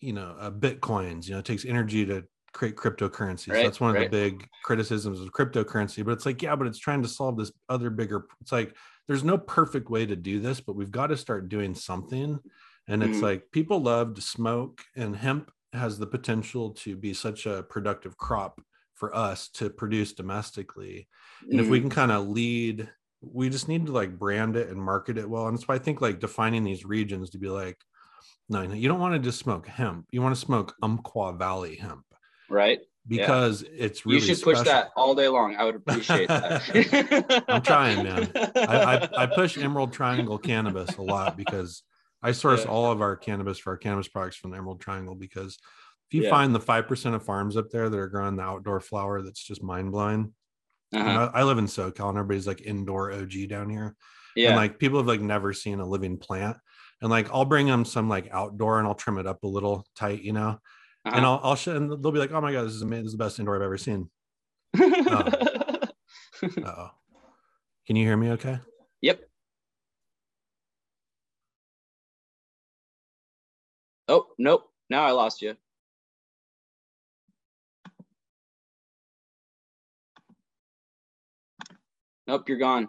[0.00, 2.24] you know uh, bitcoins you know it takes energy to
[2.56, 3.52] create cryptocurrency.
[3.52, 4.10] Right, so that's one of right.
[4.10, 6.04] the big criticisms of cryptocurrency.
[6.04, 8.26] But it's like, yeah, but it's trying to solve this other bigger.
[8.40, 8.74] It's like
[9.06, 12.40] there's no perfect way to do this, but we've got to start doing something.
[12.88, 13.24] And it's mm-hmm.
[13.24, 18.16] like people love to smoke, and hemp has the potential to be such a productive
[18.16, 18.60] crop
[18.94, 21.08] for us to produce domestically.
[21.42, 21.60] And mm-hmm.
[21.60, 21.82] if we mm.
[21.82, 22.88] can kind of lead,
[23.20, 25.48] we just need to like brand it and market it well.
[25.48, 27.76] And that's why I think like defining these regions to be like,
[28.48, 30.06] no, you don't want to just smoke hemp.
[30.12, 32.05] You want to smoke Umpqua Valley hemp
[32.48, 32.80] right?
[33.08, 33.84] Because yeah.
[33.84, 34.62] it's really you should special.
[34.62, 35.54] push that all day long.
[35.56, 37.44] I would appreciate that.
[37.48, 38.30] I'm trying, man.
[38.34, 41.82] I, I, I, push Emerald Triangle cannabis a lot because
[42.22, 42.70] I source yeah.
[42.70, 45.58] all of our cannabis for our cannabis products from the Emerald Triangle because
[46.10, 46.30] if you yeah.
[46.30, 49.42] find the five percent of farms up there that are growing the outdoor flower, that's
[49.42, 50.32] just mind blowing.
[50.92, 51.30] Uh-huh.
[51.32, 53.94] I, I, live in SoCal and everybody's like indoor OG down here.
[54.34, 54.48] Yeah.
[54.48, 56.56] And like people have like never seen a living plant.
[57.02, 59.84] And like I'll bring them some like outdoor and I'll trim it up a little
[59.96, 60.58] tight, you know
[61.06, 61.16] uh-huh.
[61.16, 63.04] and I'll, I'll show, and they'll be like, "Oh my god, this is amazing!
[63.04, 64.10] This is the best indoor I've ever seen."
[64.80, 66.90] oh.
[67.86, 68.58] Can you hear me okay?
[69.02, 69.20] Yep.
[74.08, 74.64] Oh, nope.
[74.90, 75.54] Now I lost you.
[82.26, 82.88] Nope, you're gone.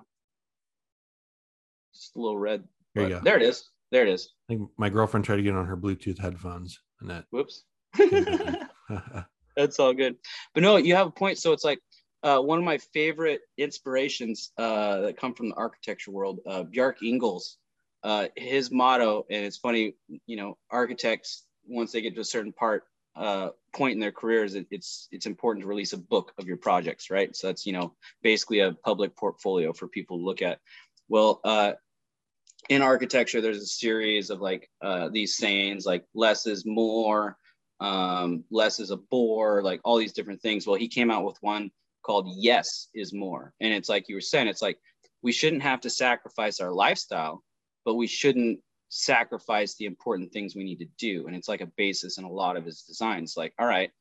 [1.93, 2.63] Just a little red.
[2.95, 3.21] There you go.
[3.23, 3.69] There it is.
[3.91, 4.33] There it is.
[4.49, 7.25] I think my girlfriend tried to get on her Bluetooth headphones and that.
[7.29, 7.63] Whoops.
[9.55, 10.17] That's all good.
[10.53, 11.37] But no, you have a point.
[11.39, 11.79] So it's like
[12.23, 17.01] uh, one of my favorite inspirations uh, that come from the architecture world, uh, Bjarke
[17.03, 17.55] Ingels.
[18.03, 19.95] Uh, his motto, and it's funny,
[20.27, 22.83] you know, architects once they get to a certain part
[23.15, 26.57] uh, point in their careers, it, it's it's important to release a book of your
[26.57, 27.35] projects, right?
[27.35, 30.59] So that's you know basically a public portfolio for people to look at.
[31.09, 31.73] Well, uh,
[32.69, 34.69] in architecture, there's a series of like
[35.11, 37.35] these sayings like less is more,
[37.79, 40.65] um, less is a bore, like all these different things.
[40.65, 41.71] Well, he came out with one
[42.03, 44.77] called yes is more, and it's like you were saying, it's like
[45.21, 47.43] we shouldn't have to sacrifice our lifestyle,
[47.85, 48.59] but we shouldn't
[48.89, 51.27] sacrifice the important things we need to do.
[51.27, 53.35] And it's like a basis in a lot of his designs.
[53.35, 53.91] Like, all right,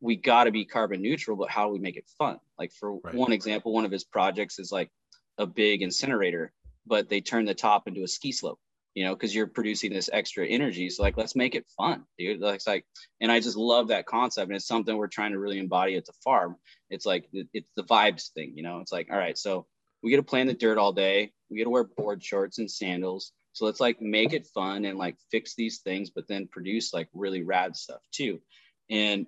[0.00, 2.38] we got to be carbon neutral, but how do we make it fun?
[2.58, 3.14] Like, for right.
[3.14, 4.90] one example, one of his projects is like
[5.38, 6.52] a big incinerator,
[6.86, 8.58] but they turn the top into a ski slope,
[8.94, 10.88] you know, because you're producing this extra energy.
[10.90, 12.40] So, like, let's make it fun, dude.
[12.40, 12.84] Like, it's like,
[13.20, 14.48] and I just love that concept.
[14.48, 16.56] And it's something we're trying to really embody at the farm.
[16.90, 19.66] It's like, it's the vibes thing, you know, it's like, all right, so
[20.02, 21.32] we get to play in the dirt all day.
[21.50, 24.98] We get to wear board shorts and sandals so let's like make it fun and
[24.98, 28.40] like fix these things, but then produce like really rad stuff too.
[28.90, 29.26] And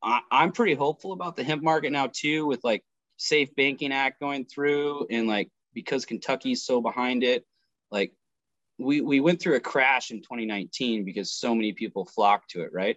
[0.00, 2.84] I, I'm pretty hopeful about the hemp market now too, with like
[3.16, 7.44] Safe Banking Act going through and like because Kentucky's so behind it,
[7.90, 8.12] like
[8.78, 12.72] we we went through a crash in 2019 because so many people flocked to it,
[12.72, 12.96] right?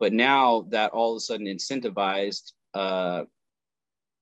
[0.00, 3.24] But now that all of a sudden incentivized uh,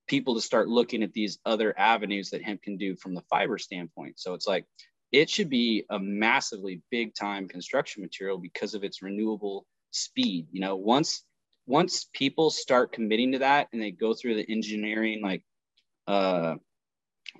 [0.06, 3.58] people to start looking at these other avenues that hemp can do from the fiber
[3.58, 4.18] standpoint.
[4.18, 4.64] So it's like
[5.12, 10.46] it should be a massively big time construction material because of its renewable speed.
[10.50, 11.24] You know, once
[11.66, 15.42] once people start committing to that and they go through the engineering like
[16.06, 16.54] uh,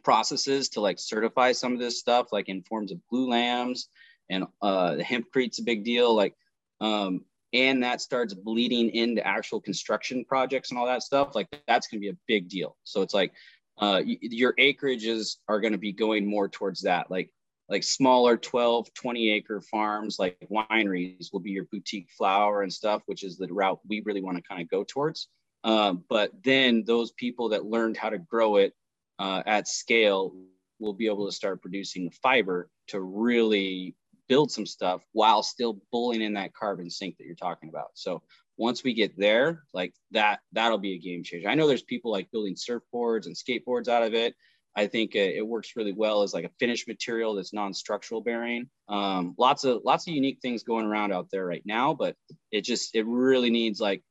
[0.07, 3.89] processes to like certify some of this stuff, like in forms of glulam's
[4.31, 6.15] and uh, the hempcrete's a big deal.
[6.15, 6.37] Like,
[6.81, 11.35] um, and that starts bleeding into actual construction projects and all that stuff.
[11.35, 12.77] Like, that's going to be a big deal.
[12.85, 13.33] So it's like
[13.79, 17.11] uh, your acreages are going to be going more towards that.
[17.11, 17.33] Like,
[17.69, 23.03] like smaller 12 20 acre farms like wineries will be your boutique flower and stuff
[23.07, 25.27] which is the route we really want to kind of go towards
[25.65, 28.73] um, but then those people that learned how to grow it
[29.19, 30.35] uh, at scale
[30.79, 33.95] we'll be able to start producing fiber to really
[34.29, 38.23] build some stuff while still pulling in that carbon sink that you're talking about so
[38.59, 42.11] once we get there like that that'll be a game changer i know there's people
[42.11, 44.35] like building surfboards and skateboards out of it
[44.77, 48.69] I think it, it, works really well as like a finished material that's non-structural bearing.
[48.89, 52.15] Um, lots of lots of unique things going around out there right now, but
[52.53, 54.03] it just it really needs like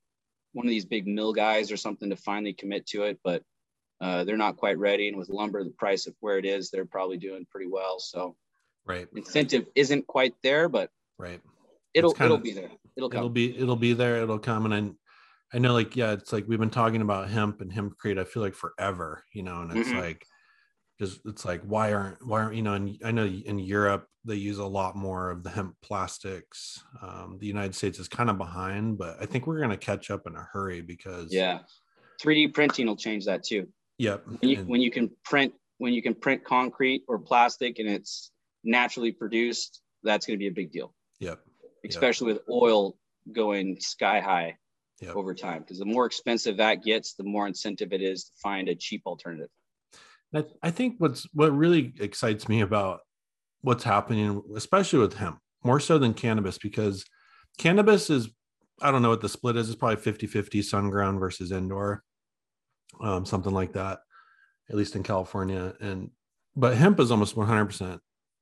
[0.53, 3.19] one of these big mill guys or something to finally commit to it.
[3.23, 3.43] But
[4.01, 6.85] uh, they're not quite ready, and with lumber, the price of where it is, they're
[6.85, 7.99] probably doing pretty well.
[7.99, 8.35] So,
[8.85, 11.41] right, incentive isn't quite there, but right,
[11.93, 12.71] it'll it'll be there.
[12.97, 13.19] It'll come.
[13.19, 14.21] It'll be it'll be there.
[14.21, 17.61] It'll come, and I I know like yeah, it's like we've been talking about hemp
[17.61, 18.19] and hemp hempcrete.
[18.19, 19.99] I feel like forever, you know, and it's mm-hmm.
[19.99, 20.25] like
[20.99, 24.35] just it's like why aren't why aren't you know and i know in europe they
[24.35, 28.37] use a lot more of the hemp plastics um, the united states is kind of
[28.37, 31.59] behind but i think we're going to catch up in a hurry because yeah
[32.21, 35.93] 3d printing will change that too yep when you, and, when you can print when
[35.93, 38.31] you can print concrete or plastic and it's
[38.63, 41.39] naturally produced that's going to be a big deal yep
[41.85, 42.37] especially yep.
[42.37, 42.97] with oil
[43.33, 44.55] going sky high
[45.01, 45.15] yep.
[45.15, 48.69] over time because the more expensive that gets the more incentive it is to find
[48.69, 49.49] a cheap alternative
[50.61, 53.01] I, think what's what really excites me about
[53.61, 57.05] what's happening, especially with hemp, more so than cannabis, because
[57.57, 58.29] cannabis is
[58.81, 59.69] I don't know what the split is.
[59.69, 62.03] It's probably 50 50 sun ground versus indoor,
[63.01, 63.99] um, something like that,
[64.69, 65.73] at least in California.
[65.79, 66.11] And
[66.55, 67.99] but hemp is almost 100%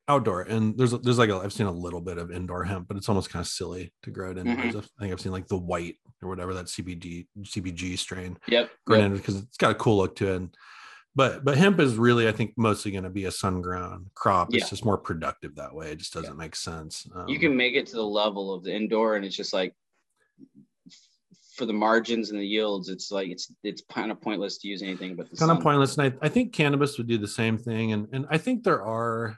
[0.08, 0.42] outdoor.
[0.42, 3.10] And there's there's like a, I've seen a little bit of indoor hemp, but it's
[3.10, 4.58] almost kind of silly to grow it indoors.
[4.58, 4.78] Mm-hmm.
[4.78, 8.38] I think I've seen like the white or whatever that CBD CBG strain.
[8.48, 8.70] Yep.
[8.86, 10.36] Grown because it's got a cool look to it.
[10.36, 10.58] And
[11.16, 14.50] but but hemp is really i think mostly going to be a sun grown crop
[14.52, 14.60] yeah.
[14.60, 16.38] it's just more productive that way it just doesn't yeah.
[16.38, 19.36] make sense um, you can make it to the level of the indoor and it's
[19.36, 19.74] just like
[21.56, 24.82] for the margins and the yields it's like it's it's kind of pointless to use
[24.82, 25.58] anything but the kind sun.
[25.58, 28.38] of pointless and I, I think cannabis would do the same thing and and i
[28.38, 29.38] think there are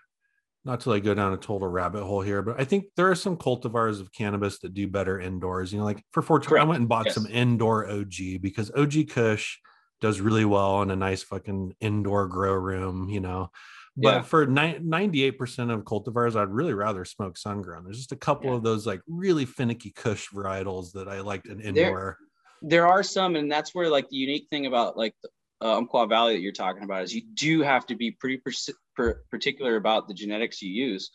[0.65, 3.15] not to like go down a total rabbit hole here, but I think there are
[3.15, 5.71] some cultivars of cannabis that do better indoors.
[5.71, 7.13] You know, like for 14, I went and bought yes.
[7.13, 9.59] some indoor OG because OG Kush
[10.01, 13.51] does really well in a nice fucking indoor grow room, you know.
[13.97, 14.21] But Yeah.
[14.23, 17.83] for ni- 98% of cultivars, I'd really rather smoke sun grown.
[17.85, 18.57] There's just a couple Yeah.
[18.57, 22.17] of those like really finicky Kush varietals that I liked in There- indoor.
[22.61, 25.29] there are some, and that's where like the unique thing about like the
[25.61, 28.73] uh, Umpqua Valley that you're talking about is you do have to be pretty persi-
[28.93, 31.09] per- particular about the genetics you use,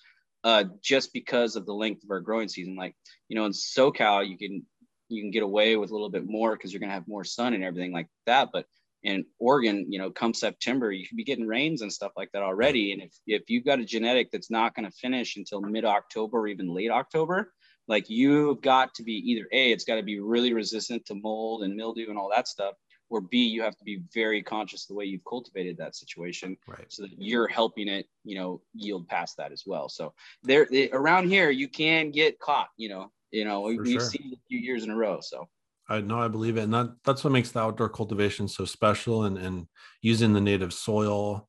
[0.44, 2.74] uh, just because of the length of our growing season.
[2.74, 2.96] Like
[3.28, 4.64] you know, in SoCal, you can
[5.08, 7.52] you can get away with a little bit more because you're gonna have more sun
[7.52, 8.48] and everything like that.
[8.50, 8.64] But
[9.02, 12.42] in Oregon, you know, come September, you could be getting rains and stuff like that
[12.42, 12.92] already.
[12.92, 16.48] And if if you've got a genetic that's not gonna finish until mid October or
[16.48, 17.52] even late October,
[17.88, 21.62] like you've got to be either a it's got to be really resistant to mold
[21.62, 22.74] and mildew and all that stuff
[23.08, 26.56] or b you have to be very conscious of the way you've cultivated that situation
[26.68, 26.84] Right.
[26.88, 30.90] so that you're helping it you know yield past that as well so there they-
[30.90, 34.10] around here you can get caught you know you know For we've sure.
[34.10, 35.48] seen a few years in a row so
[35.90, 36.62] I know I believe it.
[36.64, 39.68] And that, that's what makes the outdoor cultivation so special and, and
[40.02, 41.48] using the native soil.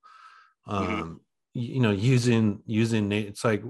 [0.68, 1.20] Um, Mhm.
[1.54, 3.64] you, you know, using using na- it's like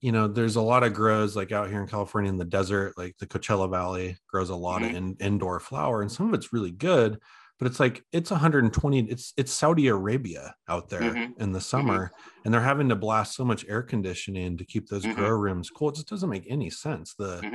[0.00, 2.94] you know, there's a lot of grows like out here in California in the desert,
[2.96, 6.52] like the Coachella Valley grows a lot of in, indoor flower, and some of it's
[6.52, 7.20] really good,
[7.58, 11.34] but it's like it's 120, it's it's Saudi Arabia out there Mhm.
[11.38, 12.12] in the summer,
[12.44, 15.14] and they're having to blast so much air conditioning to keep those Mhm.
[15.16, 15.88] grow rooms cool.
[15.90, 17.14] It just doesn't make any sense.
[17.14, 17.46] The.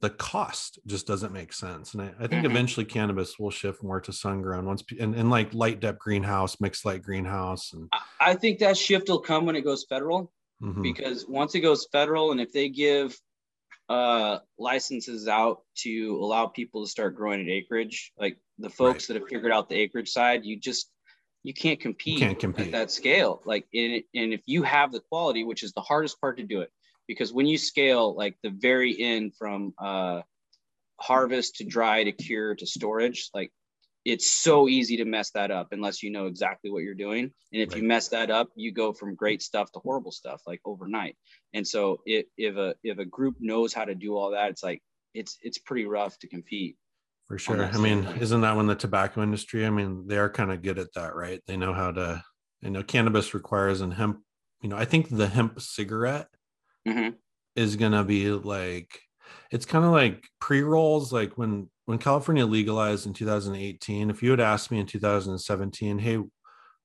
[0.00, 1.92] The cost just doesn't make sense.
[1.94, 2.50] And I, I think Mhm.
[2.50, 6.58] eventually cannabis will shift more to sun grown once and, and like light depth greenhouse,
[6.60, 7.72] mixed light greenhouse.
[7.72, 7.88] And
[8.18, 10.32] I- think that shift will come when it goes federal
[10.62, 13.18] mhm, because once it goes federal and if they give
[13.90, 19.16] uh licenses out to allow people to start growing at acreage like the folks that
[19.16, 20.90] have figured out the acreage side you just
[21.42, 22.66] you can't compete, can't compete.
[22.66, 26.20] at that scale like in, and if you have the quality which is the hardest
[26.20, 26.70] part to do it
[27.10, 30.20] because when you scale like the very end from uh
[31.00, 33.50] harvest to dry to cure to storage like
[34.04, 37.30] it's so easy to mess that up unless you know exactly what you're doing.
[37.52, 40.60] And if you mess that up, you go from great stuff to horrible stuff like
[40.64, 41.16] overnight.
[41.52, 44.62] And so if, if a if a group knows how to do all that, it's
[44.62, 44.80] like
[45.12, 46.76] it's it's pretty rough to compete.
[47.28, 47.62] for sure.
[47.62, 48.22] I mean, standpoint.
[48.22, 51.14] isn't that when the tobacco industry, I mean, they are kind of good at that,
[51.14, 51.42] right?
[51.46, 52.24] They know how to,
[52.62, 54.20] you know, cannabis requires and hemp,
[54.62, 56.28] you know, I think the hemp cigarette
[56.86, 57.14] Mhm.
[57.56, 59.00] is gonna be like
[59.50, 64.40] it's kind of like pre-rolls like when when california legalized in 2018 if you had
[64.40, 66.18] asked me in 2017 hey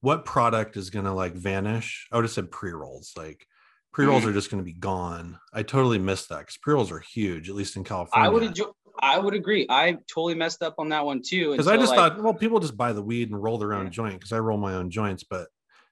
[0.02, 3.46] what product is gonna like vanish i would have said pre-rolls like
[3.94, 4.28] pre-rolls Mhm.
[4.28, 7.76] are just gonna be gone i totally missed that because pre-rolls are huge at least
[7.78, 8.66] in california I would enjoy
[8.98, 9.66] I would agree.
[9.70, 11.52] I totally messed up on that one too.
[11.52, 13.86] because i just like- thought well people just buy the weed and roll their own
[13.86, 13.90] Yeah.
[13.92, 15.48] joint because i roll my own joints but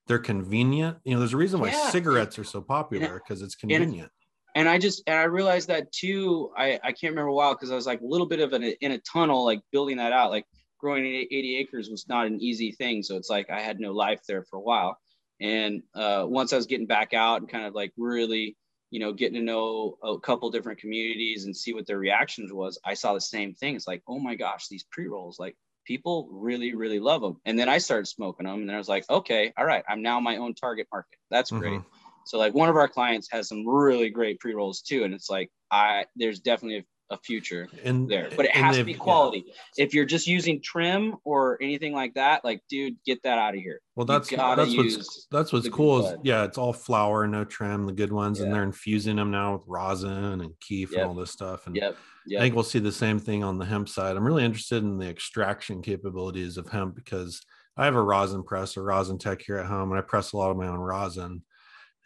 [0.08, 1.90] they're convenient you know there's a reason why Yeah.
[1.90, 4.12] cigarettes are so popular because it's convenient
[4.56, 6.52] and I just and I realized that too.
[6.58, 8.64] I I can't remember a while because I was like a little bit of an,
[8.64, 10.32] in a tunnel, like building that out.
[10.32, 10.46] Like
[10.78, 14.22] growing 80 acres was not an easy thing, so it's like I had no life
[14.28, 14.98] there for a while.
[15.42, 18.56] And uh, once I was getting back out and kind of like really,
[18.92, 22.80] you know, getting to know a couple different communities and see what their reactions was,
[22.86, 23.76] I saw the same thing.
[23.76, 25.56] It's like, oh my gosh, these pre rolls, like
[25.86, 27.40] people really, really love them.
[27.46, 30.02] And then I started smoking them, and then I was like, okay, all right, I'm
[30.02, 31.18] now my own target market.
[31.30, 31.80] That's great.
[31.80, 31.86] Mhm.
[32.26, 35.30] So like one of our clients has some really great pre rolls too, and it's
[35.30, 36.78] like I there's definitely
[37.10, 38.98] a, a future and there, but it has to be yeah.
[38.98, 39.46] quality.
[39.78, 43.60] If you're just using trim or anything like that, like dude, get that out of
[43.60, 43.82] here.
[43.96, 47.94] Well, You that's what's that's what's cool is yeah, it's all flower, no trim, the
[47.94, 51.00] good ones, and they're infusing them now with rosin and kief Yep.
[51.00, 51.68] and all this stuff.
[51.68, 51.98] And Yep.
[52.40, 54.16] I think we'll see the same thing on the hemp side.
[54.16, 57.42] I'm really interested in the extraction capabilities of hemp because
[57.76, 60.38] I have a rosin press, a rosin tech here at home, and I press a
[60.38, 61.44] lot of my own rosin.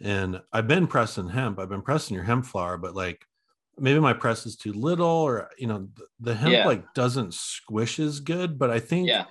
[0.01, 1.59] And I've been pressing hemp.
[1.59, 3.25] I've been pressing your hemp flower, but like
[3.77, 6.65] maybe my press is too little, or you know, the, the hemp Yeah.
[6.65, 8.57] like doesn't squish as good.
[8.57, 9.25] But I think yeah.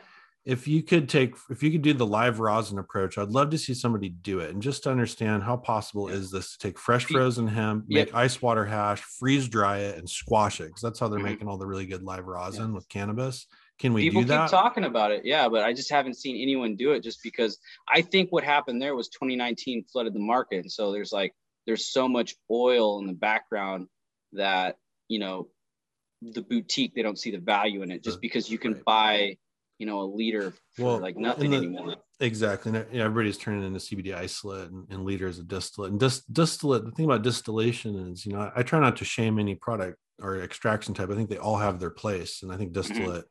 [0.46, 3.58] If you could take if you could do the live rosin approach i'd love to
[3.58, 6.16] see somebody do it and just to understand how possible Yeah.
[6.16, 8.06] is this to take fresh frozen hemp Yep.
[8.06, 11.24] make ice water hash freeze dry it and squash it because that's how they're Mhm.
[11.24, 13.46] making all the really good live rosin with cannabis
[13.78, 16.76] can we People do keep talking about it, yeah, but I just haven't seen anyone
[16.76, 17.00] do it.
[17.00, 21.12] Just because I think what happened there was 2019 flooded the market, and so there's
[21.12, 21.34] like
[21.66, 23.88] there's so much oil in the background
[24.32, 24.78] that
[25.08, 25.50] you know
[26.22, 28.84] the boutique they don't see the value in it just because you can right.
[28.86, 29.36] buy
[29.78, 31.96] you know a liter for Well, like nothing the- anymore.
[32.20, 36.84] exactly and everybody's turning into cbd isolate and, and liters of distillate and dis- distillate
[36.84, 39.98] the thing about distillation is you know I, I try not to shame any product
[40.20, 42.80] or extraction type i think they all have their place and i think Mm-hmm.
[42.80, 43.24] distillate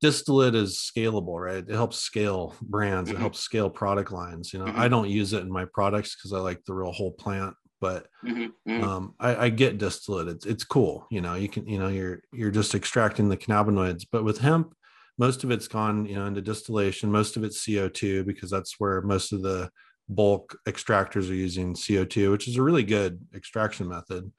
[0.00, 3.14] distillate is scalable right it helps scale brands Mhm.
[3.14, 4.76] it helps scale product lines you know Mhm.
[4.78, 8.06] i don't use it in my products because i like the real whole plant but
[8.24, 8.82] Mhm, mhm.
[8.82, 12.20] um I, I get distillate it's it's cool you know you can you know you're
[12.32, 14.72] you're just extracting the cannabinoids but with hemp
[15.18, 19.02] most of it's gone you know into distillation most of it's co2 because that's where
[19.02, 19.70] most of the
[20.08, 24.30] bulk extractors are using co2 which is a really good extraction method.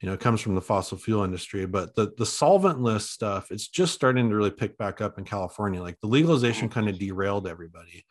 [0.00, 3.66] You know it comes from the fossil fuel industry but the the solventless stuff it's
[3.68, 5.82] just starting to really pick back up in california.
[5.82, 8.04] Like the legalization kind of derailed everybody.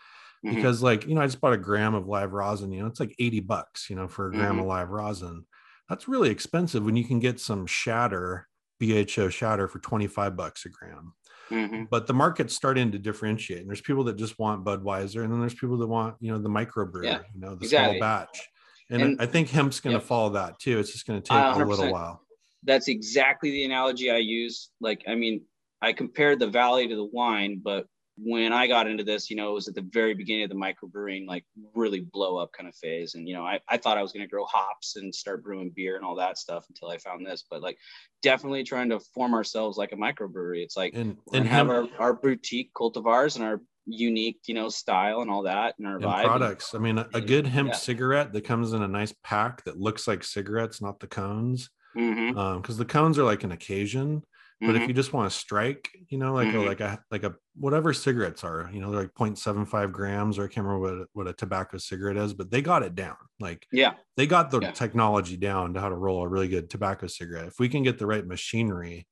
[0.45, 0.53] Mm-hmm.
[0.53, 2.99] because like you know i just bought a gram of live rosin you know it's
[2.99, 4.59] like 80 bucks you know for a gram mm-hmm.
[4.59, 5.45] of live rosin.
[5.89, 8.47] That's really expensive when you can get some shatter
[8.79, 11.13] bho shatter for 25 bucks a gram
[11.49, 11.83] mm-hmm.
[11.89, 15.39] but the market's starting to differentiate and there's people that just want budweiser and then
[15.39, 17.97] there's people that want you know the microbrew yeah, you know the exactly.
[17.97, 18.47] small batch
[18.89, 20.07] and, and, I think hemp's going to yep.
[20.07, 20.79] follow that too.
[20.79, 22.21] It's just going to take uh, a little while.
[22.63, 24.69] That's exactly the analogy I use.
[24.79, 25.41] Like, I mean,
[25.81, 27.85] I compared the valley to the wine, but
[28.19, 30.55] when I got into this, you know, it was at the very beginning of the
[30.55, 31.45] microbrewing, like
[31.75, 33.13] really blow up kind of phase.
[33.13, 35.71] And, you know, I, I thought I was going to grow hops and start brewing
[35.75, 37.77] beer and all that stuff until I found this, but like
[38.23, 40.63] definitely trying to form ourselves like a microbrewery.
[40.63, 45.21] It's like, and, and have our, our boutique cultivars and our unique, you know, style
[45.21, 46.25] and all that and our and vibe.
[46.25, 46.73] products.
[46.73, 47.75] I mean, a, a good hemp yeah.
[47.75, 51.69] cigarette that comes in a nice pack that looks like cigarettes, not the cones.
[51.95, 52.37] Because mm-hmm.
[52.37, 54.23] um, the cones are like an occasion.
[54.59, 54.81] But mm-hmm.
[54.81, 56.57] if you just want to strike, you know, like mm-hmm.
[56.57, 60.45] a like a like a whatever cigarettes are, you know, they're like 0.75 grams, or
[60.45, 63.17] I can't remember what, what a tobacco cigarette is, but they got it down.
[63.39, 64.71] Like yeah, they got the yeah.
[64.71, 67.47] technology down to how to roll a really good tobacco cigarette.
[67.47, 69.05] If we can get the right machinery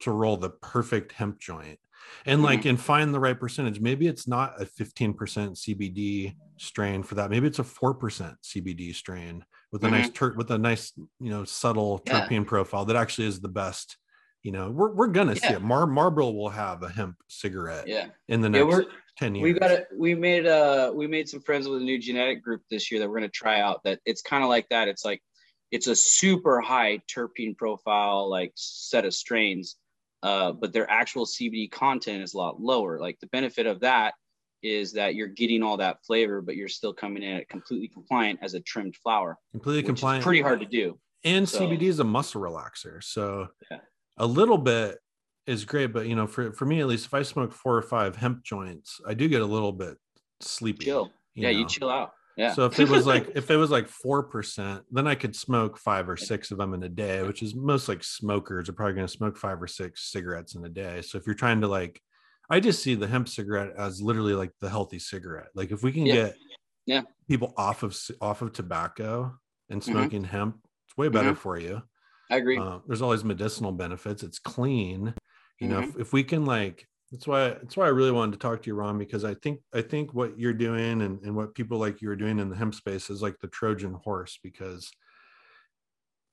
[0.00, 1.78] to roll the perfect hemp joint,
[2.26, 2.44] and mm-hmm.
[2.44, 7.30] like and find the right percentage maybe it's not a 15% cbd strain for that
[7.30, 9.96] maybe it's a 4% cbd strain with a mm-hmm.
[9.96, 12.26] nice ter- with a nice you know subtle yeah.
[12.26, 13.96] terpene profile that actually is the best
[14.42, 15.48] you know we're, we're gonna yeah.
[15.48, 18.82] see it Mar- marlboro will have a hemp cigarette yeah in the next yeah,
[19.18, 21.98] 10 years we got it we made uh we made some friends with a new
[21.98, 24.88] genetic group this year that we're gonna try out that it's kind of like that
[24.88, 25.22] it's like
[25.70, 29.76] it's a super high terpene profile like set of strains
[30.22, 32.98] uh, but their actual CBD content is a lot lower.
[32.98, 34.14] Like the benefit of that
[34.62, 38.40] is that you're getting all that flavor, but you're still coming in at completely compliant
[38.42, 39.38] as a trimmed flower.
[39.52, 40.22] Completely compliant.
[40.22, 40.98] pretty hard to do.
[41.24, 43.02] And so, CBD is a muscle relaxer.
[43.02, 43.78] So yeah.
[44.20, 44.98] A little bit
[45.46, 47.82] is great, but you know, for, for me at least, if I smoke four or
[47.82, 49.96] five hemp joints, I do get a little bit
[50.40, 50.84] sleepy.
[50.84, 51.10] Chill.
[51.34, 51.58] You yeah, know?
[51.58, 52.12] you chill out.
[52.36, 52.52] Yeah.
[52.52, 55.78] So if it was like if it was like four percent, then I could smoke
[55.78, 58.94] five or six of them in a day, which is most like smokers are probably
[58.94, 61.02] going to smoke five or six cigarettes in a day.
[61.02, 62.00] So if you're trying to like,
[62.50, 65.48] I just see the hemp cigarette as literally like the healthy cigarette.
[65.54, 66.14] Like if we can yeah.
[66.14, 66.36] get
[66.86, 69.34] yeah people off of off of tobacco
[69.70, 69.90] and mm-hmm.
[69.92, 70.36] smoking mm-hmm.
[70.36, 70.56] hemp,
[70.86, 71.40] it's way better mm-hmm.
[71.40, 71.82] for you.
[72.30, 72.58] I agree.
[72.58, 74.22] Uh, there's all these medicinal benefits.
[74.22, 75.14] It's clean.
[75.58, 76.00] You know, mm-hmm.
[76.00, 78.66] if, if we can like that's why that's why I really wanted to talk to
[78.68, 82.00] you, Ron, because I think I think what you're doing and, and what people like
[82.00, 84.90] you are doing in the hemp space is like the Trojan horse because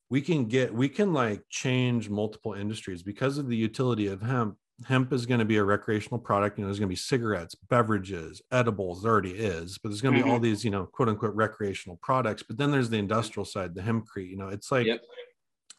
[0.09, 4.55] we can get we can like change multiple industries because of the utility of hemp.
[4.85, 6.59] Hemp is going to be a recreational product.
[6.59, 9.01] You know, there's going to be cigarettes, beverages, edibles.
[9.01, 10.43] There already is, but there's going to be all mm-hmm.
[10.43, 12.43] these, you know, quote unquote recreational products.
[12.43, 14.29] But then there's the industrial side, the hempcrete.
[14.29, 15.01] You know, it's like, yep.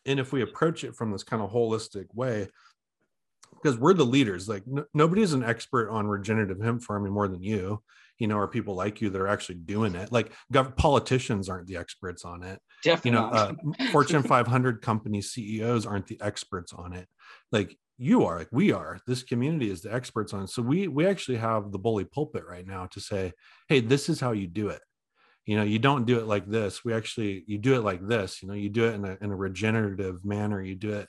[0.06, 2.48] And if we approach it from this kind of holistic way,
[3.62, 4.48] because we're the leaders.
[4.48, 7.82] Like n- nobody's an expert on regenerative hemp farming more than you,
[8.18, 10.12] you know, or people like you that are actually doing it.
[10.12, 12.60] Like gov- politicians aren't the experts on it.
[12.84, 13.10] Definitely.
[13.10, 17.08] You know, uh, Fortune 500 company CEOs aren't the experts on it.
[17.50, 18.98] Like you are, like we are.
[19.06, 20.44] This community is the experts on.
[20.44, 20.50] It.
[20.50, 23.32] So we we actually have the bully pulpit right now to say,
[23.68, 24.80] hey, this is how you do it
[25.48, 28.42] you know you don't do it like this we actually you do it like this
[28.42, 31.08] you know you do it in a, in a regenerative manner you do it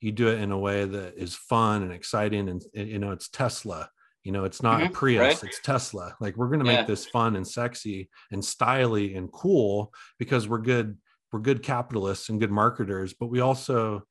[0.00, 3.28] you do it in a way that is fun and exciting and you know it's
[3.28, 3.88] tesla
[4.24, 5.44] you know it's not mm-hmm, a prius right?
[5.44, 6.78] it's tesla like we're going to yeah.
[6.78, 10.98] make this fun and sexy and styly and cool because we're good
[11.32, 14.02] we're good capitalists and good marketers but we also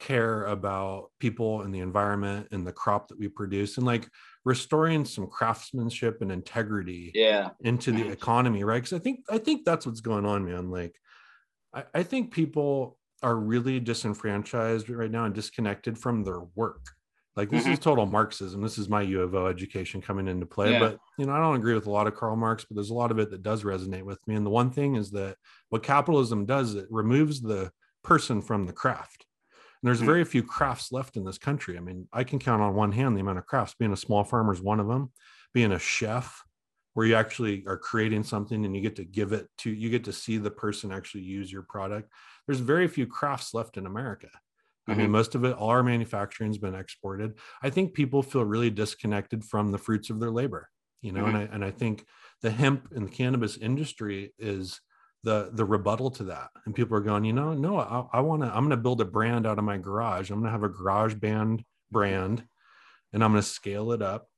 [0.00, 4.08] care about people and the environment and the crop that we produce and like
[4.44, 9.64] restoring some craftsmanship and integrity yeah into the economy right because i think i think
[9.64, 10.94] that's what's going on man like
[11.74, 16.86] I, I think people are really disenfranchised right now and disconnected from their work.
[17.36, 17.72] Like this mm-hmm.
[17.72, 18.62] is total Marxism.
[18.62, 20.72] This is my U of O education coming into play.
[20.72, 20.78] Yeah.
[20.78, 22.94] But you know, I don't agree with a lot of Karl Marx, but there's a
[22.94, 24.36] lot of it that does resonate with me.
[24.36, 25.36] And the one thing is that
[25.70, 27.72] what capitalism does, it removes the
[28.04, 29.26] person from the craft.
[29.84, 30.06] And there's mm-hmm.
[30.06, 31.76] very few crafts left in this country.
[31.76, 33.74] I mean, I can count on one hand the amount of crafts.
[33.78, 35.12] Being a small farmer is one of them.
[35.52, 36.42] Being a chef,
[36.94, 40.04] where you actually are creating something and you get to give it to you get
[40.04, 42.08] to see the person actually use your product
[42.46, 44.26] there's very few crafts left in America.
[44.26, 44.90] Mm-hmm.
[44.90, 45.12] I mean, mm-hmm.
[45.12, 47.34] most of it, all our manufacturing has been exported.
[47.62, 50.68] I think people feel really disconnected from the fruits of their labor,
[51.00, 51.36] you know, mm-hmm.
[51.36, 52.04] and I and I think
[52.42, 54.80] the hemp and the cannabis industry is
[55.24, 56.50] the the rebuttal to that.
[56.64, 59.00] And people are going, you know, no, I, I want to, I'm going to build
[59.00, 60.30] a brand out of my garage.
[60.30, 62.44] I'm going to have a garage band brand,
[63.12, 64.28] and I'm going to scale it up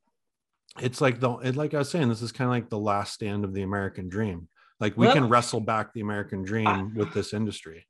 [0.80, 3.14] it's like the it, like I was saying, this is kind of like the last
[3.14, 4.48] stand of the American dream.
[4.80, 7.86] Like we Well- can wrestle back the American dream I- with this industry.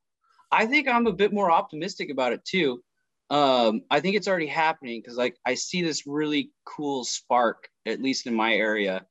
[0.52, 2.82] I think I'm a bit more optimistic about it too.
[3.30, 8.00] Um, I think it's already happening because like I see this really cool spark, at
[8.00, 9.04] least in my area.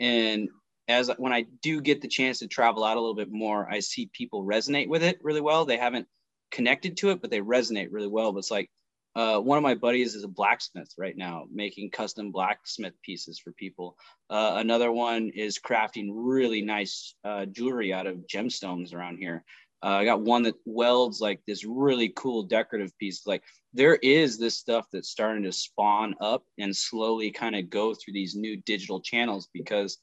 [0.00, 0.48] And
[0.88, 3.80] as when I do get the chance to travel out a little bit more, I
[3.80, 5.64] see people resonate with it really well.
[5.64, 6.06] They haven't
[6.50, 8.32] connected to it, but they resonate really well.
[8.32, 8.70] But it's like
[9.14, 13.52] uh, one of my buddies is a blacksmith right now, making custom blacksmith pieces for
[13.52, 13.96] people.
[14.30, 19.44] Uh, another one is crafting really nice uh, jewelry out of gemstones around here.
[19.82, 23.26] Uh, I got one that welds like this really cool decorative piece.
[23.26, 23.42] Like
[23.74, 28.14] there is this stuff that's starting to spawn up and slowly kind of go through
[28.14, 29.98] these new digital channels because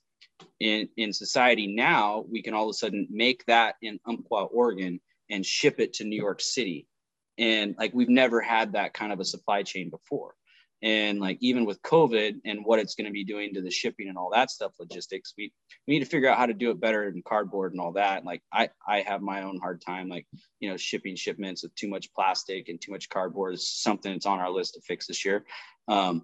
[0.59, 4.99] in in society now we can all of a sudden make that in Umpqua, Oregon,
[5.29, 6.87] and ship it to New York City,
[7.37, 10.35] and like we've never had that kind of a supply chain before.
[10.81, 14.07] And like even with COVID and what it's going to be doing to the shipping
[14.07, 15.51] and all that stuff, logistics, we
[15.87, 18.23] we need to figure out how to do it better in cardboard and all that.
[18.23, 20.27] Like I I have my own hard time like
[20.59, 24.25] you know shipping shipments with too much plastic and too much cardboard is something that's
[24.25, 25.45] on our list to fix this year.
[25.87, 26.23] Um,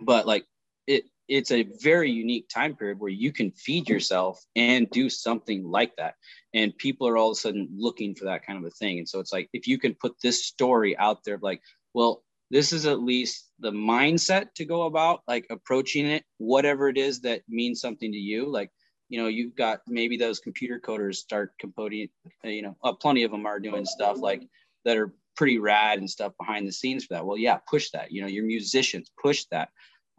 [0.00, 0.46] but like
[0.86, 5.64] it it's a very unique time period where you can feed yourself and do something
[5.64, 6.14] like that.
[6.52, 8.98] And people are all of a sudden looking for that kind of a thing.
[8.98, 11.62] And so it's like if you can put this story out there like
[11.94, 16.98] well this is at least the mindset to go about like approaching it whatever it
[16.98, 18.70] is that means something to you like
[19.08, 22.08] you know you've got maybe those computer coders start composing
[22.44, 24.46] you know uh, plenty of them are doing stuff like
[24.84, 27.24] that are pretty rad and stuff behind the scenes for that.
[27.24, 28.12] Well yeah push that.
[28.12, 29.70] You know your musicians push that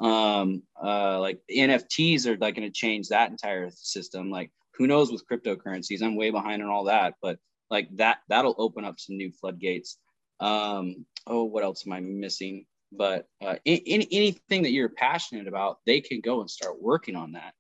[0.04, 4.30] um uh like nfts are like going to change that entire system.
[4.30, 6.04] Like who knows with cryptocurrencies?
[6.04, 7.40] I'm way behind on all that but
[7.70, 9.98] like that that'll open up some new floodgates.
[10.40, 12.66] Um oh what else am i missing?
[12.92, 17.16] But uh in, in, anything that you're passionate about they can go and start working
[17.16, 17.54] on that.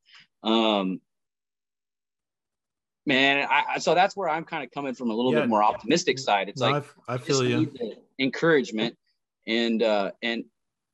[0.43, 0.99] Um
[3.05, 5.41] man I, I so that's where i'm kind of coming from a little Yeah.
[5.41, 6.49] bit more optimistic side.
[6.49, 7.71] It's No, like I, I feel you.
[8.19, 8.97] encouragement
[9.47, 10.43] and uh and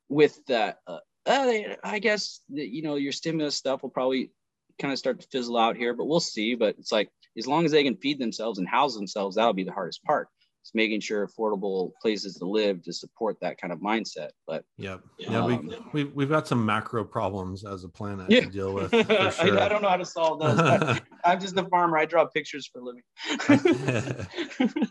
[0.10, 4.32] with that uh, uh, i guess that you know your stimulus stuff will probably
[4.80, 7.66] kind of start to fizzle out here but we'll see but it's like as long
[7.66, 10.30] as they can feed themselves and house themselves that'll be the hardest part
[10.62, 15.02] it's making sure affordable places to live to support that kind of mindset but Yep.
[15.18, 18.74] Yeah, we, Um, we we've got some macro problems as a planet yeah to deal
[18.74, 18.92] with.
[19.08, 19.66] For I.
[19.66, 22.68] I don't know how to solve those I, i'm just a farmer i draw pictures
[22.68, 23.04] for a living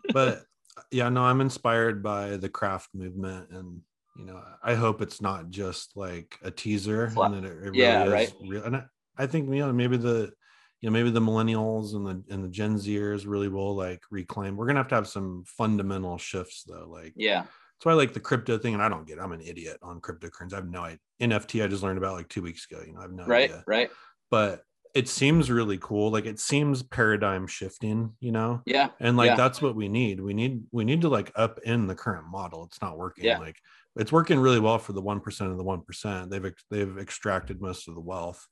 [0.12, 0.44] but
[0.90, 3.80] yeah, no, I'm inspired by the craft movement, and
[4.18, 7.78] you know, I hope it's not just like a teaser, and that it, it really
[7.78, 8.32] Yeah, is right.
[8.46, 8.64] real.
[8.64, 8.84] And I,
[9.16, 10.32] I think you know maybe the
[10.80, 14.56] you know maybe the millennials and the and the Gen Zers really will like reclaim.
[14.56, 18.12] We're gonna have to have some fundamental shifts though, like yeah That's why I like
[18.12, 19.18] the crypto thing, and I don't get.
[19.18, 19.20] it.
[19.22, 20.52] I'm an idiot on cryptocurrency.
[20.52, 20.98] I have no idea.
[21.20, 22.82] NFT, I just learned about like two weeks ago.
[22.86, 23.64] You know, I have no right idea.
[23.66, 23.90] right
[24.30, 24.62] But
[24.94, 26.10] it seems really cool.
[26.10, 28.14] Like it seems paradigm shifting.
[28.20, 29.36] You know, yeah and like Yeah.
[29.36, 30.18] that's what we need.
[30.20, 32.64] We need we need to like up in the current model.
[32.64, 33.24] It's not working.
[33.26, 33.38] Yeah.
[33.38, 33.56] Like
[33.96, 36.30] it's working really well for the one percent of the one percent.
[36.30, 38.46] They've they've extracted most of the wealth,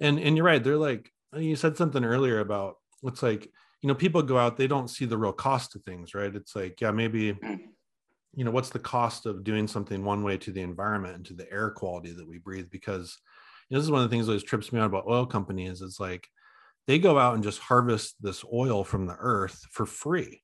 [0.00, 0.62] and and you're right.
[0.62, 3.48] They're like you said something earlier about it's like
[3.82, 6.56] you know people go out they don't see the real cost of things right it's
[6.56, 7.36] like yeah maybe
[8.34, 11.34] you know what's the cost of doing something one way to the environment and to
[11.34, 13.18] the air quality that we breathe because
[13.68, 15.26] you know, this is one of the things that always trips me out about oil
[15.26, 16.28] companies it's like
[16.86, 20.42] they go out and just harvest this oil from the earth for free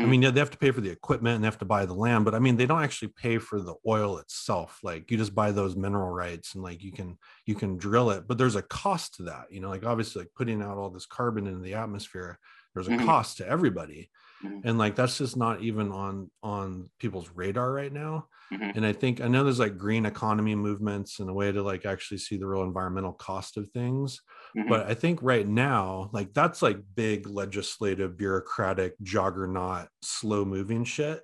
[0.00, 0.08] I Mhm.
[0.08, 1.94] mean, yeah, they have to pay for the equipment and they have to buy the
[1.94, 4.80] land, but I mean, they don't actually pay for the oil itself.
[4.82, 8.26] Like you just buy those mineral rights and like you can you can drill it,
[8.26, 9.52] but there's a cost to that.
[9.52, 12.38] You know, like obviously like putting out all this carbon into the atmosphere,
[12.74, 13.12] there's a Mhm.
[13.12, 14.10] cost to everybody.
[14.42, 14.62] Mhm.
[14.64, 18.28] And like that's just not even on on people's radar right now.
[18.50, 18.72] Mhm.
[18.74, 21.84] And I think I know there's like green economy movements and a way to like
[21.84, 24.20] actually see the real environmental cost of things
[24.54, 24.68] Mhm.
[24.68, 31.22] but i think right now like that's like big legislative bureaucratic juggernaut slow moving shit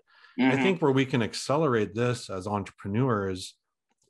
[0.49, 0.63] i Mhm.
[0.63, 3.57] think where we can accelerate this as entrepreneurs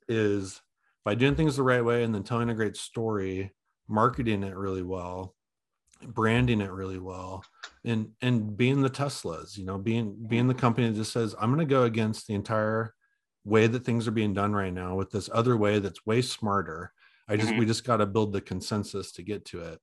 [0.08, 0.62] is
[1.04, 3.54] by doing things the right way and then telling a great story
[3.88, 5.36] marketing it really well
[6.00, 7.46] branding it really well
[7.84, 11.50] and and being the teslas you know being being the company that just says i'm
[11.50, 12.94] going to go against the entire
[13.44, 16.92] way that things are being done right now with this other way that's way smarter
[17.28, 17.56] i just Mhm.
[17.56, 19.80] we just got to build the consensus to get to it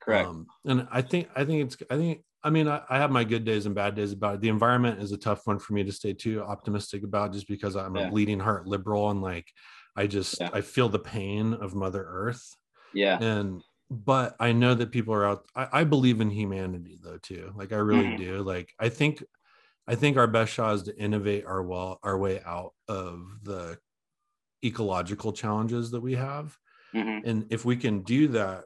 [0.00, 3.10] correct um, and I think I think it's I think I mean I, I have
[3.10, 4.40] my good days and bad days about it.
[4.40, 7.74] The environment is a tough one for me to stay too optimistic about just because
[7.76, 8.02] I'm Yeah.
[8.02, 9.50] a bleeding heart liberal and like
[9.96, 10.50] I just Yeah.
[10.52, 12.56] I feel the pain of Mother Earth
[12.92, 17.18] yeah and but I know that people are out I, I believe in humanity though
[17.18, 17.52] too.
[17.54, 18.18] Like I really Mhm.
[18.18, 18.42] do.
[18.42, 19.22] Like I think
[19.86, 23.78] I think our best shot is to innovate our well our way out of the
[24.64, 26.58] ecological challenges that we have
[26.94, 27.28] Mm-hmm.
[27.28, 28.64] And if we can do that,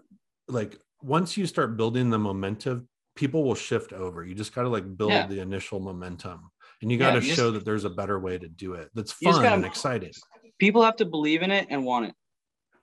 [0.49, 4.25] like once you start building the momentum, people will shift over.
[4.25, 5.27] You just got to like build yeah.
[5.27, 6.51] the initial momentum
[6.81, 8.91] and you got to yeah, show just, that there's a better way to do it
[8.95, 10.13] that's fun gotta, and exciting.
[10.59, 12.15] People have to believe in it and want it.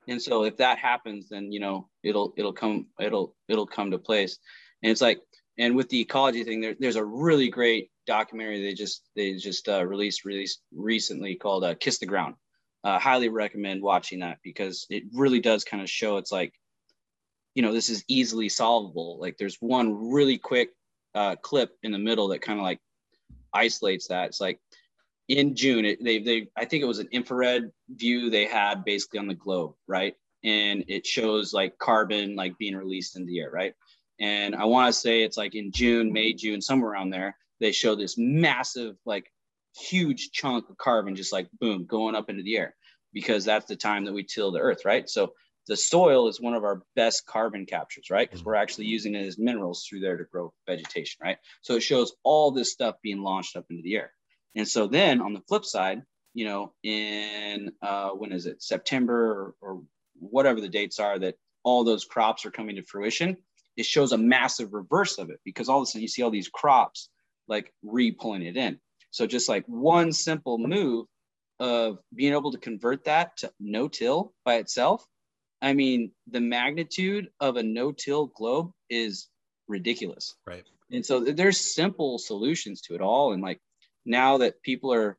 [0.07, 3.97] And so if that happens, then you know it'll it'll come it'll it'll come to
[3.97, 4.39] place.
[4.83, 5.19] And it's like
[5.57, 9.67] and with the ecology thing, there, there's a really great documentary they just they just
[9.67, 12.35] uh, released released recently called uh, "Kiss the Ground."
[12.83, 16.53] Uh, highly recommend watching that because it really does kind of show it's like,
[17.53, 19.17] you know, this is easily solvable.
[19.19, 20.69] Like there's one really quick
[21.13, 22.79] uh, clip in the middle that kind of like
[23.51, 24.27] isolates that.
[24.27, 24.59] It's like
[25.27, 29.19] in June, it, they they I think it was an infrared view they had basically
[29.19, 30.15] on the globe, right?
[30.43, 33.73] And it shows like carbon like being released in the air, right?
[34.19, 37.71] And I want to say it's like in June, May, June, somewhere around there, they
[37.71, 39.31] show this massive, like
[39.75, 42.75] huge chunk of carbon just like boom going up into the air
[43.13, 45.09] because that's the time that we till the earth, right?
[45.09, 45.33] So
[45.67, 48.29] the soil is one of our best carbon captures, right?
[48.29, 51.37] Because we're actually using it as minerals through there to grow vegetation, right?
[51.61, 54.13] So it shows all this stuff being launched up into the air.
[54.55, 56.01] And so then on the flip side,
[56.33, 59.81] you know, in uh, when is it September or, or
[60.19, 63.37] whatever the dates are that all those crops are coming to fruition,
[63.75, 66.31] it shows a massive reverse of it because all of a sudden you see all
[66.31, 67.09] these crops
[67.47, 68.79] like re-pulling it in.
[69.11, 71.05] So just like one simple move
[71.59, 75.05] of being able to convert that to no-till by itself,
[75.61, 79.27] I mean, the magnitude of a no-till globe is
[79.67, 80.35] ridiculous.
[80.45, 80.63] Right.
[80.91, 83.33] And so there's simple solutions to it all.
[83.33, 83.59] And like
[84.07, 85.17] now that people are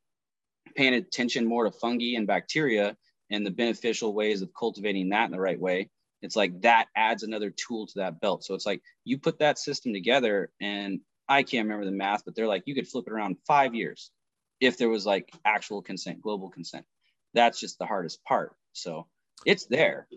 [0.74, 2.96] paying attention more to fungi and bacteria
[3.30, 5.90] and the beneficial ways of cultivating that in the right way,
[6.22, 8.44] it's like that adds another tool to that belt.
[8.44, 12.34] So it's like you put that system together, and I can't remember the math, but
[12.34, 14.10] they're like you could flip it around five years
[14.60, 16.84] if there was like actual consent, global consent.
[17.34, 18.54] That's just the hardest part.
[18.72, 19.06] So
[19.44, 20.08] it's there.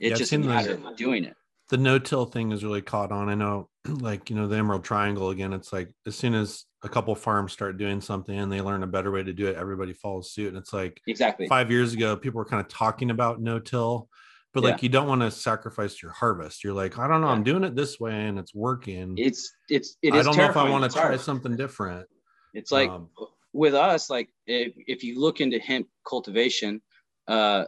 [0.00, 1.36] It yeah, just matters of doing it.
[1.70, 3.28] The no-till thing is really caught on.
[3.28, 5.52] I know, like you know, the Emerald Triangle again.
[5.52, 8.86] It's like as soon as a couple farms start doing something and they learn a
[8.86, 10.48] better way to do it, everybody follows suit.
[10.48, 14.08] And it's like exactly five years ago, people were kind of talking about no-till
[14.54, 14.70] but yeah.
[14.70, 17.32] like you don't want to sacrifice your harvest you're like i don't know yeah.
[17.32, 20.56] i'm doing it this way and it's working it's it's it i don't know if
[20.56, 22.06] i want to try something different
[22.54, 23.08] it's like um,
[23.52, 26.80] with us like if, if you look into hemp cultivation
[27.26, 27.64] uh,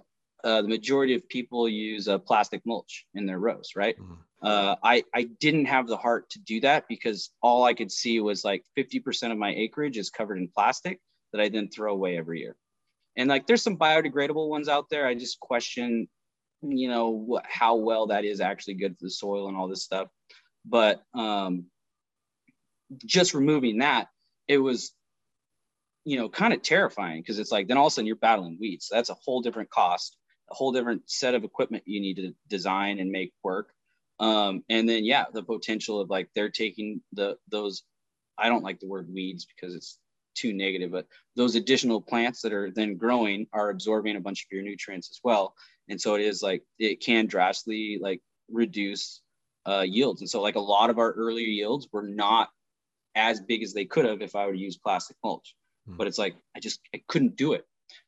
[0.46, 3.98] uh, the majority of people use a plastic mulch in their rows right?
[3.98, 4.14] Mm-hmm.
[4.42, 8.20] uh, I, I didn't have the heart to do that because all i could see
[8.20, 11.00] was like 50% of my acreage is covered in plastic
[11.32, 12.56] that i then throw away every year.
[13.16, 15.06] And like there's some biodegradable ones out there.
[15.06, 16.08] I just question
[16.62, 19.84] you know what, how well that is actually good for the soil and all this
[19.84, 20.08] stuff.
[20.64, 21.66] But um,
[23.04, 24.08] just removing that
[24.48, 24.92] it was
[26.04, 28.58] you know kind of terrifying because it's like then all of a sudden you're battling
[28.60, 28.88] weeds.
[28.90, 30.16] That's a whole different cost
[30.50, 33.72] a whole different set of equipment you need to design and make work.
[34.18, 37.82] Um, and then yeah the potential of like they're taking the those
[38.38, 39.98] i don't like the word weeds because it's
[40.34, 44.46] too negative but those additional plants that are then growing are absorbing a bunch of
[44.50, 45.54] your nutrients as well.
[45.88, 48.20] And so it is like it can drastically like
[48.50, 49.20] reduce
[49.68, 50.22] uh, yields.
[50.22, 52.48] And so like a lot of our earlier yields were not
[53.14, 55.54] as big as they could have if i would use plastic mulch.
[55.88, 55.96] Mm.
[55.96, 57.64] but it's like i just i couldn't do it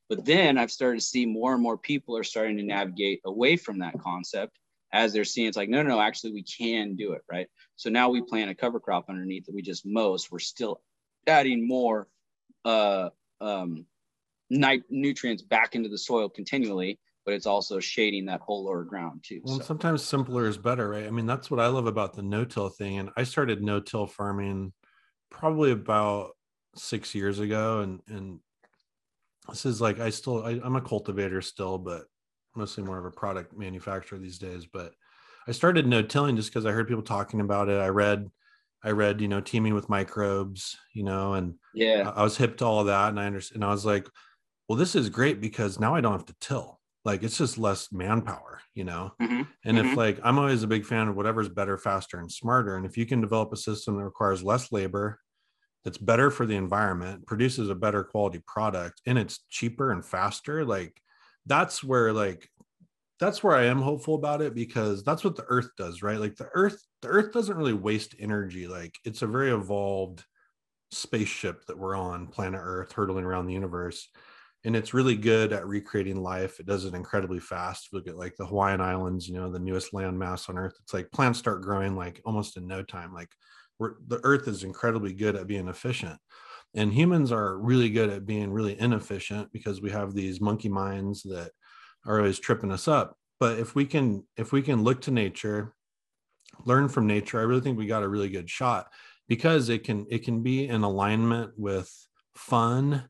[0.09, 3.55] but then i've started to see more and more people are starting to navigate away
[3.55, 4.57] from that concept
[4.91, 7.89] as they're seeing it's like no no no actually we can do it right so
[7.89, 10.81] now we plant a cover crop underneath that we just mow so we're still
[11.27, 12.07] adding more
[12.65, 13.85] uh, um,
[14.49, 16.99] nutrients back into the soil continually
[17.29, 19.39] but it's also shading that whole lower ground too.
[19.43, 19.63] Well, so.
[19.63, 21.05] sometimes simpler is better, right?
[21.05, 22.97] I mean, that's what I love about the no-till thing.
[22.97, 24.73] And I started no-till farming
[25.29, 26.31] probably about
[26.75, 28.39] six years ago, and and
[29.49, 32.03] this is like I still I, I'm a cultivator still, but
[32.55, 34.65] mostly more of a product manufacturer these days.
[34.65, 34.93] But
[35.47, 37.79] I started no-tilling just because I heard people talking about it.
[37.79, 38.29] I read
[38.83, 42.65] I read, you know, teaming with microbes, you know, and yeah, I was hip to
[42.65, 43.09] all of that.
[43.09, 43.63] And I understand.
[43.63, 44.07] And I was like,
[44.67, 47.91] well, this is great because now I don't have to till like it's just less
[47.91, 49.41] manpower you know mm-hmm.
[49.65, 49.87] and mm-hmm.
[49.89, 52.97] if like i'm always a big fan of whatever's better faster and smarter and if
[52.97, 55.19] you can develop a system that requires less labor
[55.83, 60.65] that's better for the environment produces a better quality product and it's cheaper and faster
[60.65, 61.01] like
[61.45, 62.49] that's where like
[63.19, 66.35] that's where i am hopeful about it because that's what the earth does right like
[66.35, 70.23] the earth the earth doesn't really waste energy like it's a very evolved
[70.91, 74.09] spaceship that we're on planet earth hurtling around the universe
[74.65, 76.59] and it's really good at recreating life.
[76.59, 77.89] It does it incredibly fast.
[77.93, 80.73] Look at like the Hawaiian Islands, you know, the newest land mass on Earth.
[80.81, 83.13] It's like plants start growing like almost in no time.
[83.13, 83.29] Like
[83.79, 86.19] we're, the Earth is incredibly good at being efficient,
[86.75, 91.23] and humans are really good at being really inefficient because we have these monkey minds
[91.23, 91.51] that
[92.05, 93.17] are always tripping us up.
[93.39, 95.73] but if we can if we can look to nature
[96.65, 98.87] learn from nature i really think we got a really good shot
[99.27, 101.89] because it can it can be in alignment with
[102.35, 103.09] fun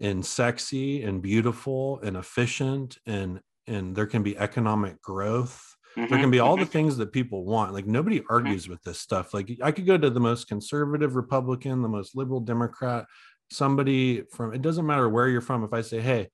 [0.00, 6.08] and sexy and beautiful and efficient and and there can be economic growth mm-hmm.
[6.08, 6.72] there can be all the mm-hmm.
[6.72, 8.32] things that people want like nobody mm-hmm.
[8.32, 8.72] argues mm-hmm.
[8.72, 12.40] with this stuff like i could go to the most conservative republican the most liberal
[12.40, 13.06] democrat
[13.50, 16.28] somebody from it doesn't matter where you're from if i say hey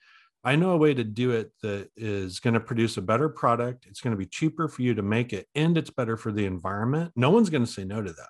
[0.45, 3.87] I know a way to do it that is going to produce a better product.
[3.89, 6.47] It's going to be cheaper for you to make it, and it's better for the
[6.47, 7.13] environment.
[7.15, 8.29] No one's going to say no to that.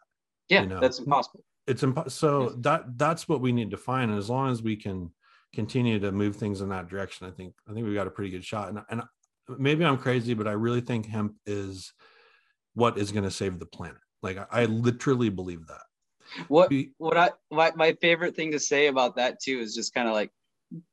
[0.48, 0.80] Yeah, you know?
[0.80, 1.42] that's impossible.
[1.66, 2.10] It's impossible.
[2.10, 2.52] So yes.
[2.58, 5.10] that that's what we need to find, and as long as we can
[5.54, 8.30] continue to move things in that direction, I think I think we've got a pretty
[8.30, 8.68] good shot.
[8.68, 9.02] And, and
[9.58, 11.92] maybe I'm crazy, but I really think hemp is
[12.74, 13.96] what is going to save the planet.
[14.22, 15.82] Like I, I literally believe that.
[16.48, 20.08] What what I my, my favorite thing to say about that too is just kind
[20.08, 20.30] of like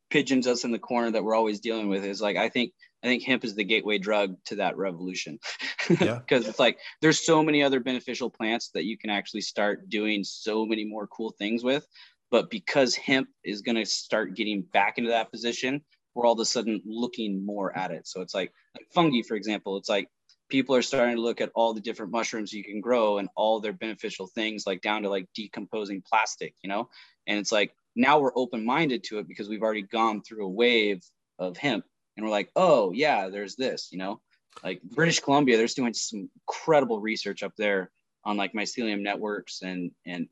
[0.10, 3.08] pigeons us in the corner that we're always dealing with is like I think I
[3.08, 5.40] think hemp is the gateway drug to that revolution.
[5.90, 6.20] Yeah.
[6.20, 10.24] Because it's like there's so many other beneficial plants that you can actually start doing
[10.24, 11.84] so many more cool things with.
[12.30, 15.82] But because hemp is going to start getting back into that position,
[16.14, 18.08] we're all of a sudden looking more at it.
[18.08, 20.10] So it's like, like fungi, for example, it's like
[20.50, 23.60] people are starting to look at all the different mushrooms you can grow and all
[23.60, 26.90] their beneficial things, like down to like decomposing plastic, you know?
[27.28, 30.50] And it's like now we're open minded to it because we've already gone through a
[30.50, 31.04] wave
[31.38, 31.86] of hemp
[32.18, 34.20] and we're like, oh, yeah, there's this, you know?
[34.64, 37.92] Like British Columbia, there's doing some incredible research up there
[38.30, 40.28] on like mycelium networks and and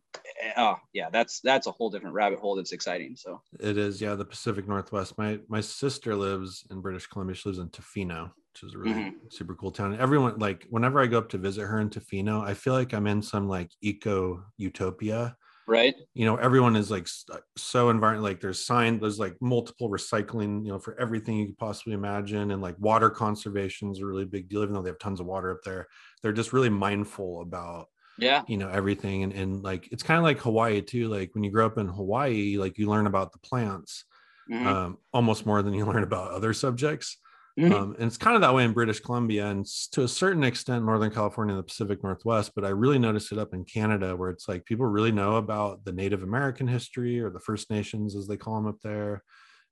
[0.57, 3.41] oh yeah that's that's a whole different rabbit hole that's exciting so.
[3.59, 5.17] It is yeah the pacific northwest.
[5.17, 7.35] My my sister lives in british columbia.
[7.35, 9.27] She lives in tofino which is a really mm-hmm.
[9.29, 9.97] super cool town.
[9.99, 13.07] Everyone like whenever i go up to visit her in tofino i feel like i'm
[13.07, 15.35] in some like eco utopia
[15.67, 15.95] right.
[16.13, 20.65] You know everyone is like uh, so environment like there's sign there's like multiple recycling
[20.65, 24.25] you know for everything you could possibly imagine and like water conservation is a really
[24.25, 25.87] big deal even though they have tons of water up there.
[26.23, 27.87] They're just really mindful about
[28.17, 28.43] yeah.
[28.47, 31.51] you know everything and, and like it's kind of like hawaii too like when you
[31.51, 34.05] grow up in hawaii like you learn about the plants
[34.51, 34.67] mm-hmm.
[34.67, 37.17] um, almost more than you learn about other subjects
[37.57, 37.73] Mm-hmm.
[37.73, 40.85] Um, and it's kind of that way in British Columbia and to a certain extent,
[40.85, 42.51] Northern California and the Pacific Northwest.
[42.53, 45.83] But I really noticed it up in Canada where it's like people really know about
[45.83, 49.23] the Native American history or the First Nations, as they call them up there.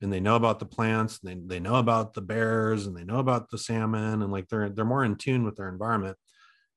[0.01, 3.05] And they know about the plants, and they, they know about the bears and they
[3.05, 4.23] know about the salmon.
[4.23, 6.17] And like they're, they're more in tune with their environment.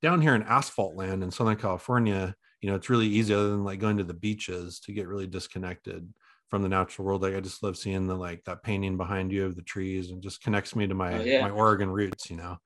[0.03, 3.65] Down here in asphalt land in Southern California, you know, it's really easy other than
[3.65, 6.13] like going to the beaches to get really disconnected
[6.49, 7.23] from the natural world.
[7.23, 10.23] Like I just love seeing the like that painting behind you of the trees and
[10.23, 11.43] just connects me to my oh, yeah.
[11.43, 12.57] my Oregon roots, you know.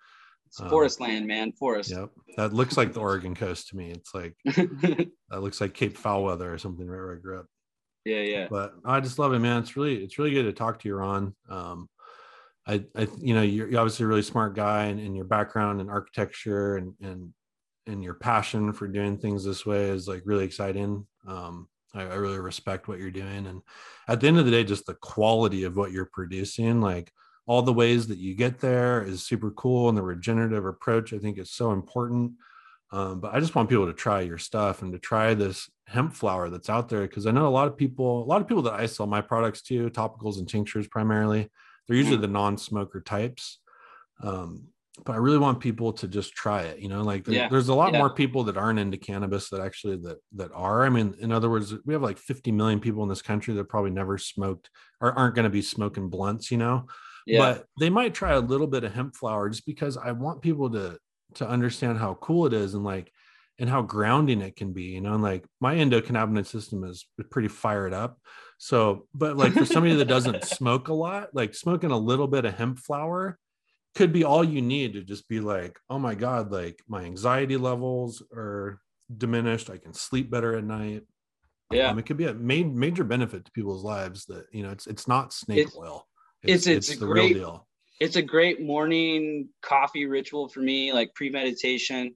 [0.47, 1.53] It's um, forest land, man.
[1.53, 1.91] Forest.
[1.91, 2.11] Yep.
[2.37, 3.91] That looks like the Oregon coast to me.
[3.91, 7.47] It's like that looks like Cape Foulweather or something right where I grew up.
[8.05, 8.49] Yeah, yeah.
[8.51, 9.63] But I just love it, man.
[9.63, 11.35] It's really it's really good to talk to you, Ron.
[11.49, 11.89] Um
[12.67, 15.81] I, I you know, you're, you're obviously a really smart guy and, and your background
[15.81, 17.33] in architecture and and
[17.87, 21.07] and your passion for doing things this way is like really exciting.
[21.27, 23.47] Um, I, I really respect what you're doing.
[23.47, 23.63] And
[24.09, 27.13] at the end of the day, just the quality of what you're producing, like
[27.47, 29.89] all the ways that you get there is super cool.
[29.89, 32.33] And the regenerative approach, I think, is so important.
[32.93, 36.15] Um, but I just want people to try your stuff and to try this hemp
[36.15, 38.63] flower that's out there because I know a lot of people, a lot of people
[38.65, 41.51] that I sell my products to, topicals and tinctures primarily,
[41.87, 42.23] they're usually mm.
[42.23, 43.61] the non-smoker types.
[44.23, 44.69] Um,
[45.05, 46.79] but I really want people to just try it.
[46.79, 47.49] You know, like there, yeah.
[47.49, 47.99] there's a lot yeah.
[47.99, 50.85] more people that aren't into cannabis that actually that that are.
[50.85, 53.69] I mean, in other words, we have like 50 million people in this country that
[53.69, 54.71] probably never smoked
[55.01, 56.51] or aren't going to be smoking blunts.
[56.51, 56.87] You know,
[57.27, 57.39] yeah.
[57.39, 60.71] but they might try a little bit of hemp flower just because I want people
[60.73, 60.99] to
[61.37, 63.11] to understand how cool it is and like
[63.59, 64.85] and how grounding it can be.
[64.85, 68.19] You know, and like my endocannabinoid system is pretty fired up.
[68.59, 72.45] So, but like for somebody that doesn't smoke a lot, like smoking a little bit
[72.45, 73.39] of hemp flower
[73.95, 77.57] could be all you need to just be like, oh my God, like my anxiety
[77.57, 78.81] levels are
[79.15, 79.71] diminished.
[79.71, 81.03] I can sleep better at night.
[81.71, 81.91] Yeah.
[81.91, 84.87] Um, it could be a main, major benefit to people's lives that, you know, it's,
[84.87, 86.07] it's not snake it's, oil.
[86.43, 87.69] It's, it's, it's, the great, real deal.
[88.01, 92.15] It's a great morning coffee ritual for me, like pre-meditation.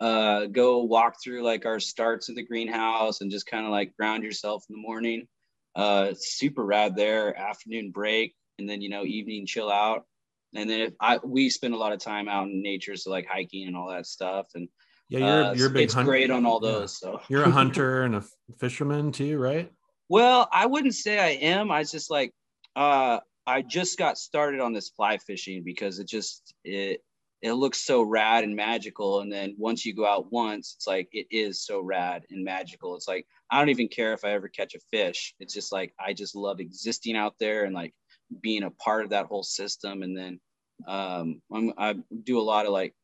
[0.00, 3.96] Uh, go walk through like our starts in the greenhouse and just kind of like
[3.96, 5.28] ground yourself in the morning.
[5.76, 7.36] Uh, super rad there.
[7.36, 10.06] Afternoon break and then you know evening chill out
[10.54, 13.26] and then if I we spend a lot of time out in nature, so like
[13.26, 14.46] hiking and all that stuff.
[14.54, 14.68] And
[15.08, 16.10] yeah, you're uh, you're big it's hunter.
[16.10, 16.98] great on all those.
[17.02, 17.10] Yeah.
[17.12, 18.24] So you're a hunter and a
[18.58, 19.70] fisherman too, right?
[20.08, 21.70] Well, I wouldn't say I am.
[21.70, 22.32] I just like
[22.76, 27.00] uh I just got started on this fly fishing because it just it
[27.40, 29.20] it looks so rad and magical.
[29.20, 32.94] And then once you go out once, it's like it is so rad and magical.
[32.94, 35.34] It's like I don't even care if I ever catch a fish.
[35.40, 37.94] It's just like I just love existing out there and like
[38.40, 40.40] being a part of that whole system and then
[40.86, 42.94] Um, I'm, I do a lot of like